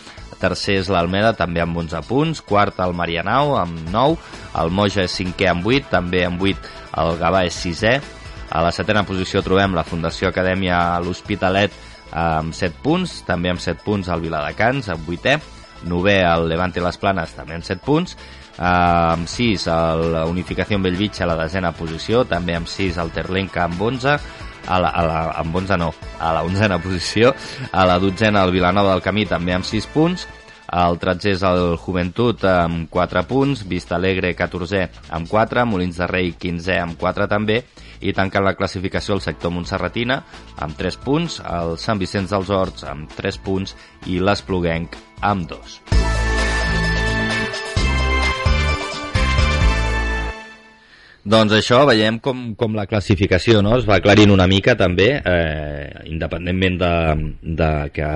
[0.43, 4.19] tercer és l'Almeda també amb 11 punts, quart el Marianao amb 9,
[4.63, 7.97] el Moja és cinquè amb 8, també amb 8 el Gavà és sisè,
[8.53, 11.73] a la setena posició trobem la Fundació Acadèmia l'Hospitalet
[12.13, 15.39] amb 7 punts, també amb 7 punts el Viladecans amb 8è,
[15.89, 18.17] novè el Levante Les Planes també amb 7 punts,
[18.59, 19.67] eh, amb 6
[20.13, 24.19] la Unificació en Bellvitge a la desena posició, també amb 6 el Terlenca amb 11,
[24.67, 27.35] a la, a la, amb 11 no, a la 11a posició,
[27.73, 30.27] a la dotzena el Vilanova del Camí també amb 6 punts,
[30.73, 36.09] el 13 és el Joventut amb 4 punts, Vista Alegre 14è amb 4, Molins de
[36.09, 37.61] Rei 15è amb 4 també,
[38.03, 40.23] i tanquen la classificació el sector Montserratina
[40.65, 43.77] amb 3 punts, el Sant Vicenç dels Horts amb 3 punts
[44.09, 46.22] i l'Espluguenc amb 2.
[51.23, 53.77] Doncs això, veiem com, com la classificació no?
[53.79, 56.91] es va aclarint una mica també, eh, independentment de,
[57.61, 58.09] de que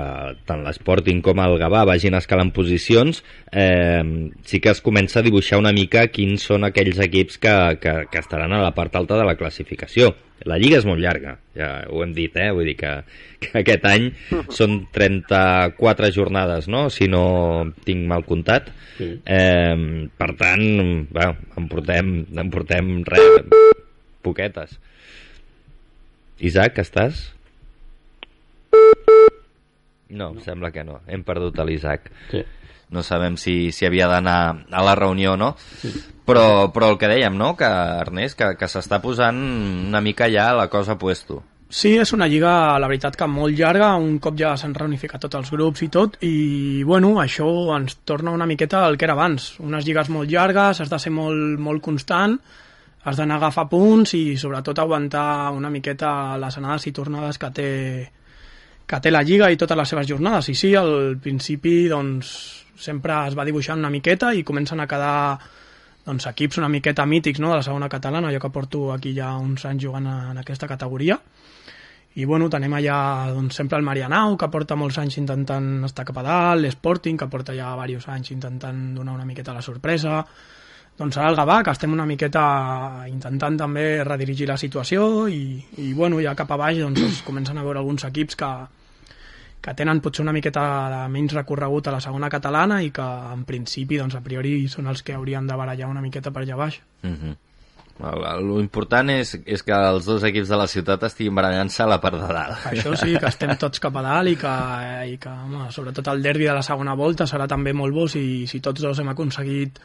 [0.49, 3.23] tant l'Sporting com el Gavà vagin escalant posicions,
[3.55, 4.03] eh,
[4.43, 8.25] sí que es comença a dibuixar una mica quins són aquells equips que, que, que
[8.25, 10.17] estaran a la part alta de la classificació.
[10.43, 12.51] La lliga és molt llarga, ja ho hem dit, eh?
[12.55, 12.93] vull dir que,
[13.43, 14.11] que aquest any
[14.53, 16.87] són 34 jornades, no?
[16.93, 17.25] si no
[17.87, 18.71] tinc mal comptat.
[18.97, 19.13] Sí.
[19.25, 20.67] Eh, per tant,
[21.11, 23.41] bueno, en portem, en portem res,
[24.27, 24.77] poquetes.
[26.45, 27.31] Isaac, estàs?
[30.09, 31.01] No, no, sembla que no.
[31.11, 32.11] Hem perdut l'Isaac.
[32.31, 32.45] Sí.
[32.91, 35.55] No sabem si, si havia d'anar a la reunió o no.
[35.81, 35.91] Sí.
[36.27, 40.53] Però, però el que dèiem, no?, que Ernest, que, que s'està posant una mica ja
[40.59, 41.43] la cosa a puesto.
[41.67, 45.39] Sí, és una lliga, la veritat, que molt llarga, un cop ja s'han reunificat tots
[45.39, 49.57] els grups i tot, i bueno, això ens torna una miqueta al que era abans.
[49.63, 52.39] Unes lligues molt llargues, has de ser molt, molt constant,
[53.03, 57.51] has d'anar a agafar punts i sobretot aguantar una miqueta les anades i tornades que
[57.55, 57.71] té,
[58.87, 60.49] que té la Lliga i totes les seves jornades.
[60.51, 62.31] I sí, al principi doncs,
[62.79, 65.39] sempre es va dibuixant una miqueta i comencen a quedar
[66.07, 67.51] doncs, equips una miqueta mítics no?
[67.51, 71.19] de la segona catalana, jo que porto aquí ja uns anys jugant en aquesta categoria.
[72.17, 76.23] I bueno, tenim allà doncs, sempre el Marianau, que porta molts anys intentant estar cap
[76.23, 80.23] a dalt, l'Sporting, que porta ja diversos anys intentant donar una miqueta la sorpresa,
[80.97, 85.93] doncs serà el Gavà, que estem una miqueta intentant també redirigir la situació i, i
[85.93, 88.53] bueno, ja cap a baix doncs, es comencen a veure alguns equips que,
[89.67, 90.63] que tenen potser una miqueta
[90.93, 94.87] de menys recorregut a la segona catalana i que en principi, doncs, a priori són
[94.93, 96.79] els que haurien de barallar una miqueta per allà baix.
[97.03, 97.35] Mm -hmm.
[98.45, 102.01] Lo important és, és que els dos equips de la ciutat estiguin barallant-se a la
[102.01, 102.67] part de dalt.
[102.71, 104.55] Això sí, que estem tots cap a dalt i que,
[105.13, 108.47] i que home, sobretot el derbi de la segona volta serà també molt bo si,
[108.47, 109.81] si tots dos hem aconseguit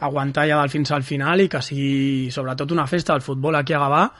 [0.00, 3.72] aguantar ja del fins al final i que sigui sobretot una festa del futbol aquí
[3.72, 4.10] a Gavà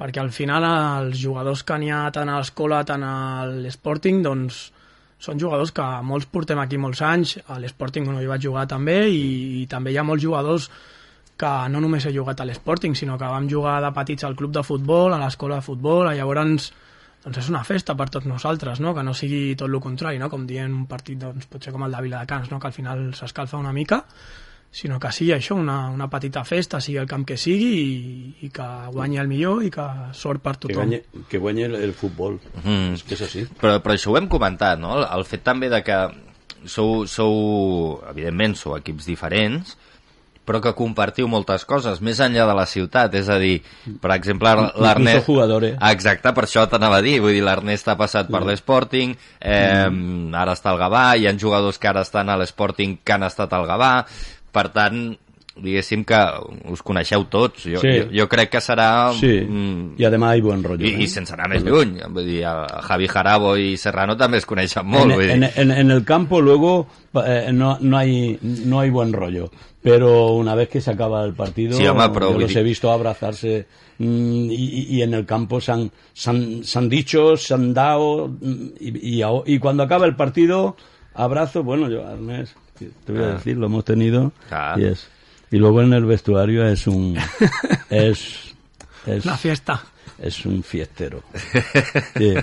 [0.00, 3.16] perquè al final els jugadors que n'hi ha tant a l'escola tant a
[3.50, 4.60] l'Sporting doncs
[5.20, 9.02] són jugadors que molts portem aquí molts anys a l'Sporting on hi vaig jugar també
[9.12, 10.70] i, i també hi ha molts jugadors
[11.40, 14.56] que no només he jugat a l'Sporting sinó que vam jugar de petits al club
[14.56, 16.70] de futbol a l'escola de futbol, llavors
[17.20, 18.94] doncs és una festa per tots nosaltres, no?
[18.96, 20.30] que no sigui tot el contrari, no?
[20.32, 22.60] com dient un partit doncs, potser com el de Viladecans, no?
[22.60, 24.00] que al final s'escalfa una mica
[24.70, 28.50] sinó que sigui això, una, una petita festa, sigui el camp que sigui i, i
[28.54, 30.70] que guanyi el millor i que sort per tothom.
[30.70, 32.96] Que guanyi, que guanyi el, el futbol, mm.
[32.96, 33.46] és que és així.
[33.60, 34.94] Però, però això ho hem comentat, no?
[35.02, 36.00] El fet també de que
[36.70, 39.74] sou, sou evidentment, sou equips diferents,
[40.50, 43.60] però que compartiu moltes coses, més enllà de la ciutat, és a dir,
[44.02, 44.50] per exemple,
[44.82, 45.28] l'Ernest...
[45.28, 45.76] jugadores.
[45.92, 50.34] Exacte, per això t'anava a dir, vull dir, l'Ernest ha passat per l'Sporting, eh, mm.
[50.40, 53.54] ara està al Gavà, hi ha jugadors que ara estan a l'Sporting que han estat
[53.54, 53.92] al Gavà,
[54.52, 55.16] per tant,
[55.60, 56.16] diguéssim que
[56.72, 57.64] us coneixeu tots.
[57.68, 57.90] Jo, Sí.
[57.98, 59.12] jo, jo crec que serà...
[59.12, 60.86] Sí, mm, y además hay buen rollo.
[60.86, 61.02] i, ¿eh?
[61.02, 61.98] I sense anar més lluny.
[62.08, 65.10] Vull dir, a Javi Jarabo i Serrano també es coneixen molt.
[65.10, 65.30] en, vull dir.
[65.32, 66.86] en- en- en el campo luego
[67.26, 69.50] eh, no, no, hay, no hay buen rollo,
[69.82, 73.66] pero una vez que se acaba el partido, Sí, home, yo los he visto abrazarse
[73.98, 77.74] mm, y, y en el campo se han, se han, se han dicho, se han
[77.74, 80.76] dado mm, y, y cuando acaba el partido,
[81.12, 82.56] abrazo, bueno, yo, Ernest,
[83.04, 83.32] te voy a Ah.
[83.34, 84.74] decir, lo hemos tenido Ah.
[84.78, 85.08] y es
[85.52, 87.16] y luego en el vestuario es un
[87.90, 88.54] es,
[89.06, 89.82] es Una fiesta.
[90.22, 91.22] es un fiestero.
[92.16, 92.34] Sí,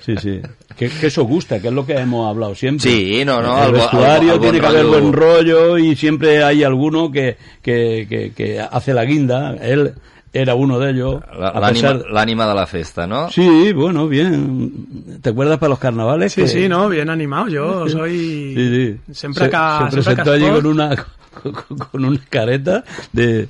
[0.00, 0.40] sí, sí.
[0.76, 2.90] Que, que eso gusta, que es lo que hemos hablado siempre.
[2.90, 7.36] Sí, no, no, El vestuario tiene que haber buen rollo y siempre hay alguno que,
[7.62, 9.54] que, que, que hace la guinda.
[9.60, 9.92] Él
[10.32, 11.20] era uno de ellos.
[11.38, 13.30] La- a L'ànima pesar- l'ànima de la festa, no?
[13.30, 15.18] Sí, bueno, bien.
[15.22, 16.32] ¿Te acuerdas para los carnavales?
[16.32, 17.48] Sí, que- sí, no, bien animado.
[17.48, 18.54] Yo soy...
[18.54, 19.12] Sí, sí.
[19.14, 19.56] Siempre se, que-
[19.90, 20.96] se presentó allí con una
[21.42, 23.48] con, con una careta de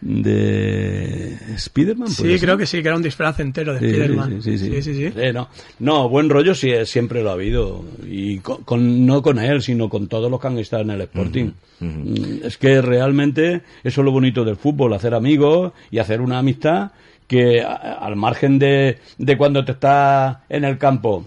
[0.00, 2.08] de Spiderman.
[2.08, 4.42] Sí, creo que sí, que era un disfraz entero de Sí, Spiderman.
[4.42, 4.70] Sí, sí, sí.
[4.70, 5.12] sí, sí, sí.
[5.16, 5.48] Eh, no.
[5.80, 7.84] no, buen rollo sí, eh, siempre lo ha habido.
[8.06, 11.00] Y con, con- no con él, sino con todos los que han estado en el
[11.02, 11.50] Sporting.
[11.80, 16.38] Mm, Es que realmente eso es lo bonito del fútbol, hacer amigos y hacer una
[16.38, 16.92] amistad
[17.26, 21.26] que a- al margen de, de cuando te estás en el campo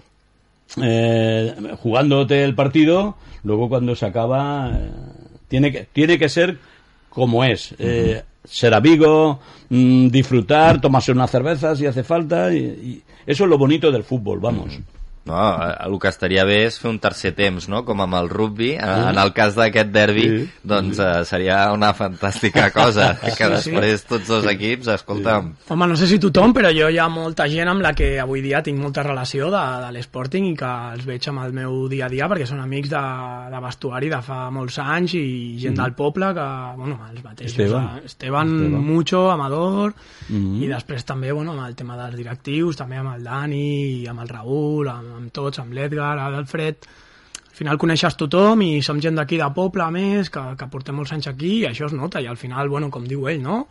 [0.82, 4.90] eh, jugándote el partido, luego cuando se acaba eh,
[5.48, 6.58] tiene que tiene que ser
[7.14, 7.74] como es.
[7.78, 9.40] eh, ser amigo,
[9.70, 14.04] mm, disfrutar, tomarse una cerveza si hace falta y, y eso es lo bonito del
[14.04, 14.78] fútbol, vamos.
[15.24, 15.36] No,
[15.86, 17.84] el que estaria bé és fer un tercer temps, no?
[17.84, 18.72] Com amb el rugby.
[18.74, 19.08] En, Sí.
[19.08, 20.50] en el cas d'aquest derbi, Sí.
[20.62, 23.14] doncs eh, seria una fantàstica cosa.
[23.22, 23.70] que Sí, sí.
[23.70, 25.54] després tots dos equips, escolta'm...
[25.70, 28.42] Home, no sé si tothom, però jo hi ha molta gent amb la que avui
[28.42, 32.04] dia tinc molta relació de, de l'Sporting i que els veig amb el meu dia
[32.04, 33.00] a dia perquè són amics de,
[33.50, 35.82] de vestuari de fa molts anys i gent Mhm.
[35.84, 36.46] del poble que,
[36.76, 37.58] bueno, els mateixos.
[37.58, 37.84] Esteban.
[37.96, 38.84] eh, Esteban, Esteban.
[38.84, 39.94] Mucho, Amador,
[40.28, 40.62] Mhm.
[40.62, 44.20] i després també, bueno, amb el tema dels directius, també amb el Dani, i amb
[44.20, 46.86] el Raül, amb, amb tots, amb l'Edgar, l'Alfred...
[47.54, 50.96] Al final coneixes tothom i som gent d'aquí de poble, a més, que, que portem
[50.98, 52.18] molts anys aquí i això es nota.
[52.18, 53.68] I al final, bueno, com diu ell, no?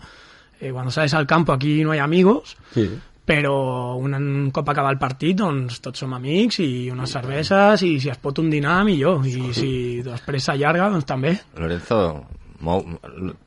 [0.61, 2.85] Eh, cuando sales al campo aquí no hay amigos, Sí.
[3.27, 7.97] però un, un cop acaba el partit doncs tots som amics i unes cerveses i
[7.99, 9.69] si es pot un dinar millor i si
[10.03, 11.99] després s'allarga doncs també Lorenzo,
[12.64, 12.86] Mo-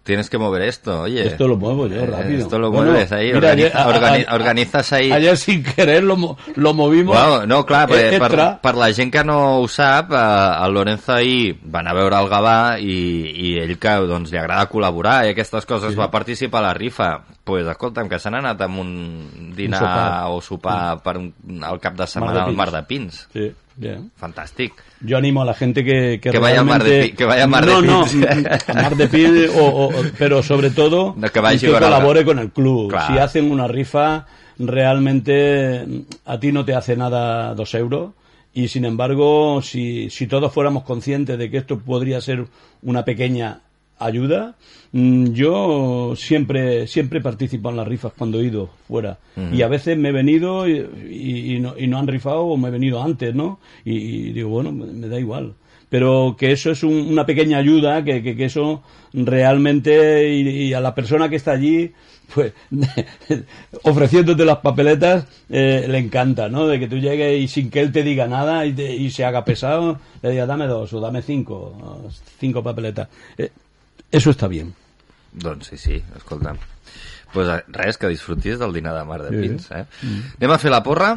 [0.02, 1.26] tienes que mover esto, oye.
[1.26, 2.38] Esto lo muevo yo Eh, rápido.
[2.38, 5.10] Esto lo Bueno, mueves ahí, mira, organiza- ayer- a- organi- a- organizas ahí.
[5.10, 7.16] Ayer sin querer lo, lo movimos.
[7.16, 10.72] Bueno, no, clar, per, Eh, per, per la gent que no ho sap, eh, el
[10.74, 14.68] Lorenzo ahir va anar a veure el Gavà i, i ell que doncs, li agrada
[14.68, 15.96] col·laborar i aquestes coses Sí.
[15.98, 17.22] va participar a la rifa.
[17.46, 20.24] pues, escolta'm, que s'han anat amb un dinar Un sopar.
[20.32, 22.56] o sopar per un, al cap de setmana al.
[22.56, 23.28] Mar de Pins.
[23.32, 24.10] Sí, bien.
[24.16, 24.72] Fantàstic.
[25.00, 27.44] Yo animo a la gente que que, Que vaya a Mar de Pi- que vaya
[27.44, 28.00] a Mar de no, no,
[28.68, 32.90] a Mar de o, o- pero sobre todo No, que que colabore con el club.
[32.90, 33.12] Claro.
[33.14, 34.26] Si hacen una rifa,
[34.58, 35.84] realmente
[36.24, 38.12] a ti no te hace nada dos euros.
[38.54, 42.46] Y sin embargo, si, si todos fuéramos conscientes de que esto podría ser
[42.82, 43.60] una pequeña
[43.98, 44.54] ayuda,
[44.92, 49.18] mm, yo siempre siempre participo en las rifas cuando he ido fuera.
[49.52, 52.56] Y a veces me he venido y, y- y no, y no han rifado o
[52.56, 53.58] me he venido antes, ¿no?
[53.84, 55.54] Y, digo, bueno, me, me da igual.
[55.88, 58.82] Pero que eso es un- una pequeña ayuda, que, que, que eso
[59.12, 61.92] realmente, y, a la persona que está allí,
[62.34, 62.52] pues
[63.84, 66.66] ofreciéndote las papeletas, eh, le encanta, ¿no?
[66.66, 69.24] De que tú llegues y sin que él te diga nada y, te- y se
[69.24, 71.76] haga pesado, le diga dame dos o dame cinco,
[72.40, 73.08] cinco papeletas.
[73.38, 73.50] Eh,
[74.16, 74.74] eso está bien.
[75.32, 76.56] Doncs sí, sí, escolta'm.
[77.32, 79.42] Pues eh, res, que disfrutis del dinar de Mar de Sí.
[79.48, 79.84] Pins, eh?
[80.02, 80.20] Mm.
[80.40, 81.10] Anem a fer la porra?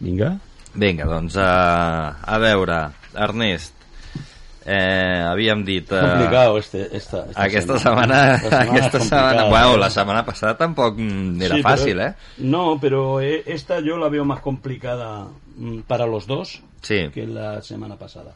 [0.00, 0.34] Vinga.
[0.74, 2.76] Vinga, doncs a, a veure,
[3.16, 3.72] Ernest,
[4.66, 5.90] eh, havíem dit...
[5.90, 9.78] Eh, Complicado este, esta, esta aquesta setmana, La semana aquesta es setmana, bueno, ¿eh?
[9.78, 12.14] la setmana passada tampoc era Sí, fàcil, pero- eh?
[12.38, 15.26] No, pero eh, esta yo la veo más complicada
[15.56, 17.08] mm, para los dos Sí.
[17.14, 18.32] que la semana pasada.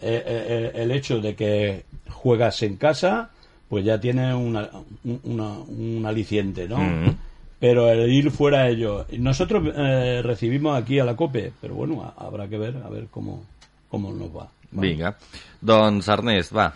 [0.00, 3.30] Eh, eh, eh, el hecho de que juegas en casa,
[3.68, 4.68] pues ya tiene una,
[5.04, 6.78] un, una- un aliciente, ¿no?
[6.78, 7.16] Mhm.
[7.58, 9.06] Pero el ir fuera ellos.
[9.18, 13.06] Nosotros eh, recibimos aquí a la COPE, pero bueno, a- habrá que ver, a ver
[13.10, 13.44] cómo,
[13.88, 14.48] cómo nos va.
[14.70, 15.16] Vinga.
[15.60, 16.74] Doncs, Ernest, va.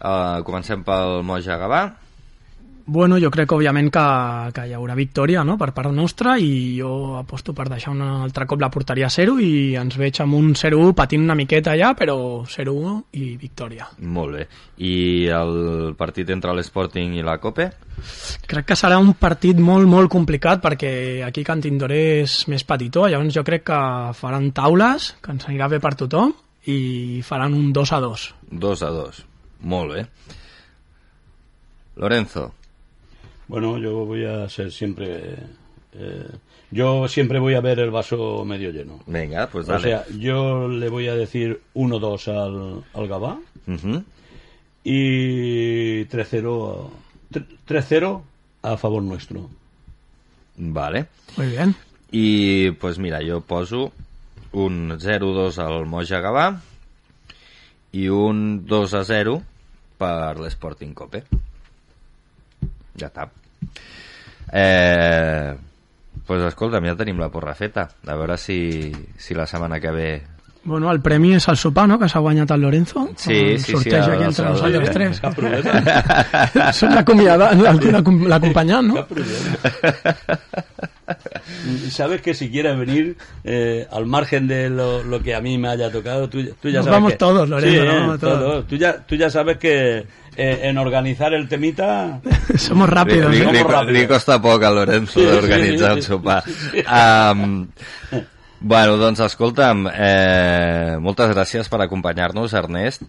[0.00, 1.96] Uh, comencem pel Moja Gavà.
[2.88, 4.02] Bueno, jo crec, òbviament, que,
[4.54, 5.56] que hi haurà victòria no?
[5.58, 9.40] per part nostra i jo aposto per deixar un altre cop la porteria a 0
[9.42, 12.14] i ens veig amb un 0-1 patint una miqueta allà, però
[12.46, 13.88] 0-1 i victòria.
[14.06, 14.44] Molt bé.
[14.86, 14.94] I
[15.34, 17.66] el partit entre l'Sporting i la Cope?
[18.46, 20.92] Crec que serà un partit molt, molt complicat perquè
[21.26, 23.80] aquí Can Tindoré és més petitó, llavors jo crec que
[24.14, 26.30] faran taules, que ens anirà bé per tothom
[26.70, 28.28] i faran un 2 a 2.
[28.62, 29.20] 2 a 2.
[29.74, 30.06] Molt bé.
[31.98, 32.46] Lorenzo.
[33.48, 35.36] Bueno, yo voy a ser siempre.
[35.92, 36.28] eh,
[36.70, 39.00] yo siempre voy a ver el vaso medio lleno.
[39.06, 39.84] Venga, pues O dale.
[39.84, 43.38] sea, yo le voy a decir 1-2 al, al Gabá
[43.68, 44.02] Ujú.
[44.84, 46.90] y 3-0
[47.34, 48.22] a- 3-0
[48.62, 49.48] a favor nuestro.
[50.56, 51.06] Vale.
[51.36, 51.74] Muy bien.
[52.10, 53.92] I, pues mira, jo poso
[54.52, 56.60] un 0-2 al Moja Gavà
[57.92, 59.42] i un 2 a 0
[59.98, 61.24] per l'Sporting Cope.
[62.98, 63.28] Ja està.
[64.52, 65.54] Eh,
[66.26, 67.88] pues escolta'm, ja tenim la porra feta.
[68.06, 70.08] A veure si, si la setmana que ve...
[70.66, 73.04] Bueno, el premi és el sopar, no?, que s'ha guanyat el Lorenzo.
[73.14, 75.20] Sí, el sí, sí, sorteig el- aquí entre nosaltres tres.
[75.22, 76.72] cap problema.
[76.80, 79.06] Som l'acomiada- l'acom- l'acompanyant, no?
[79.06, 80.75] Y
[81.90, 85.68] Sabes que si quieres venir eh, al margen de lo, lo que a mí me
[85.68, 88.20] haya tocado, tú, tú ya Nos sabes vamos que- todos, Lorenzo, Sí, nos eh, vamos
[88.20, 88.38] todos.
[88.40, 88.66] todos.
[88.66, 89.98] Tú ya, tú ya sabes que
[90.36, 92.20] eh, en organizar el temita
[92.56, 93.52] Somos rápidos, Li, ¿no?
[93.52, 94.00] li, Somos li, rápidos.
[94.00, 96.08] li costa poc a Lorenzo Sí, d'organitzar sí, el sí.
[96.08, 96.44] sopar.
[97.32, 97.66] Um,
[98.60, 103.02] bueno, doncs escolta'm, eh, moltes gràcies per acompanyar-nos, Ernest.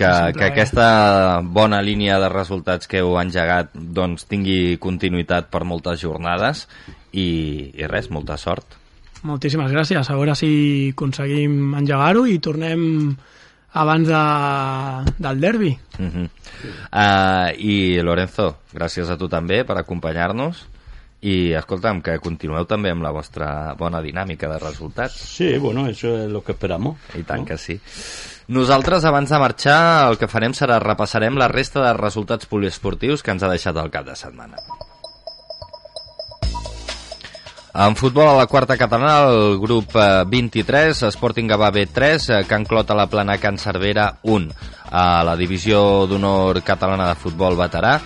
[0.00, 6.00] Que, que aquesta bona línia de resultats que heu engegat doncs, tingui continuïtat per moltes
[6.00, 6.62] jornades
[7.12, 8.78] i, i res, molta sort.
[9.26, 10.08] Moltíssimes gràcies.
[10.08, 13.14] A veure si aconseguim engegar-ho i tornem
[13.72, 14.24] abans de,
[15.18, 15.78] del derbi.
[15.98, 16.28] Uh -huh.
[16.92, 20.66] uh, I Lorenzo, gràcies a tu també per acompanyar-nos
[21.20, 25.14] i escolta'm, que continueu també amb la vostra bona dinàmica de resultats.
[25.14, 26.96] Sí, bueno, eso es lo que esperamos.
[27.14, 27.78] I tant que sí.
[28.48, 33.30] Nosaltres, abans de marxar, el que farem serà repassarem la resta de resultats poliesportius que
[33.30, 34.56] ens ha deixat el cap de setmana.
[37.72, 42.64] En futbol a la quarta catalana, el grup eh, 23, Sporting Gavà B3, eh, Can
[42.64, 44.50] Clot a la Plana, Can Cervera 1.
[44.90, 48.00] A la divisió d'honor catalana de futbol veterà,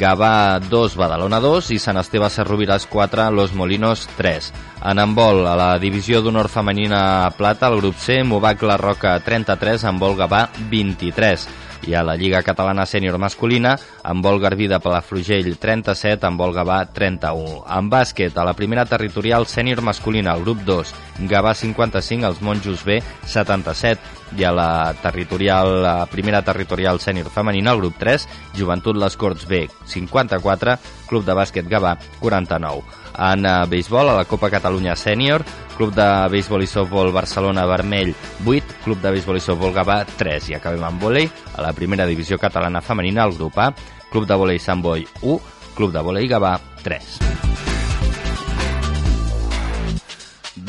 [0.00, 4.52] Gavà 2, Badalona 2 i Sant Esteve Serrovires 4, Los Molinos 3.
[4.88, 9.84] En handbol, a la divisió d'honor femenina plata, el grup C, Movac La Roca 33,
[9.84, 11.48] handbol Gavà 23.
[11.88, 16.52] I a la Lliga Catalana Sènior Masculina, amb vol Garbí de Palafrugell 37, amb vol
[16.56, 17.64] Gavà 31.
[17.78, 20.94] En bàsquet, a la primera territorial Sènior Masculina, el grup 2,
[21.30, 27.74] Gavà 55, els Monjos B 77, i a la territorial, la primera territorial sènior femenina,
[27.74, 28.28] el grup 3,
[28.58, 30.78] Joventut Les Corts B 54,
[31.08, 32.99] Club de Bàsquet Gavà 49.
[33.18, 35.44] En uh, béisbol, a la Copa Catalunya Sènior,
[35.76, 38.12] Club de Béisbol i Softbol Barcelona Vermell
[38.44, 40.52] 8, Club de Béisbol i Softbol Gavà 3.
[40.52, 43.72] I acabem amb vòlei, a la primera divisió catalana femenina, el grup A,
[44.12, 45.40] Club de Vòlei Sant Boi 1,
[45.76, 47.69] Club de Vòlei Gavà 3.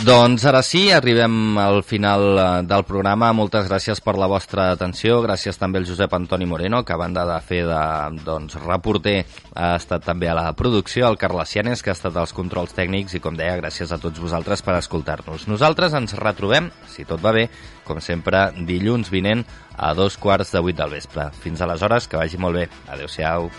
[0.01, 3.27] Doncs ara sí, arribem al final eh, del programa.
[3.37, 5.19] Moltes gràcies per la vostra atenció.
[5.21, 7.81] Gràcies també al Josep Antoni Moreno, que a banda de fer de
[8.25, 9.19] doncs, reporter
[9.53, 13.13] ha estat també a la producció, al Carles Cianes, que ha estat als controls tècnics
[13.13, 15.45] i, com deia, gràcies a tots vosaltres per escoltar-nos.
[15.51, 17.45] Nosaltres ens retrobem, si tot va bé,
[17.85, 19.45] com sempre, dilluns vinent
[19.77, 21.29] a dos quarts de vuit del vespre.
[21.45, 22.65] Fins aleshores, que vagi molt bé.
[22.89, 23.51] Adéu-siau.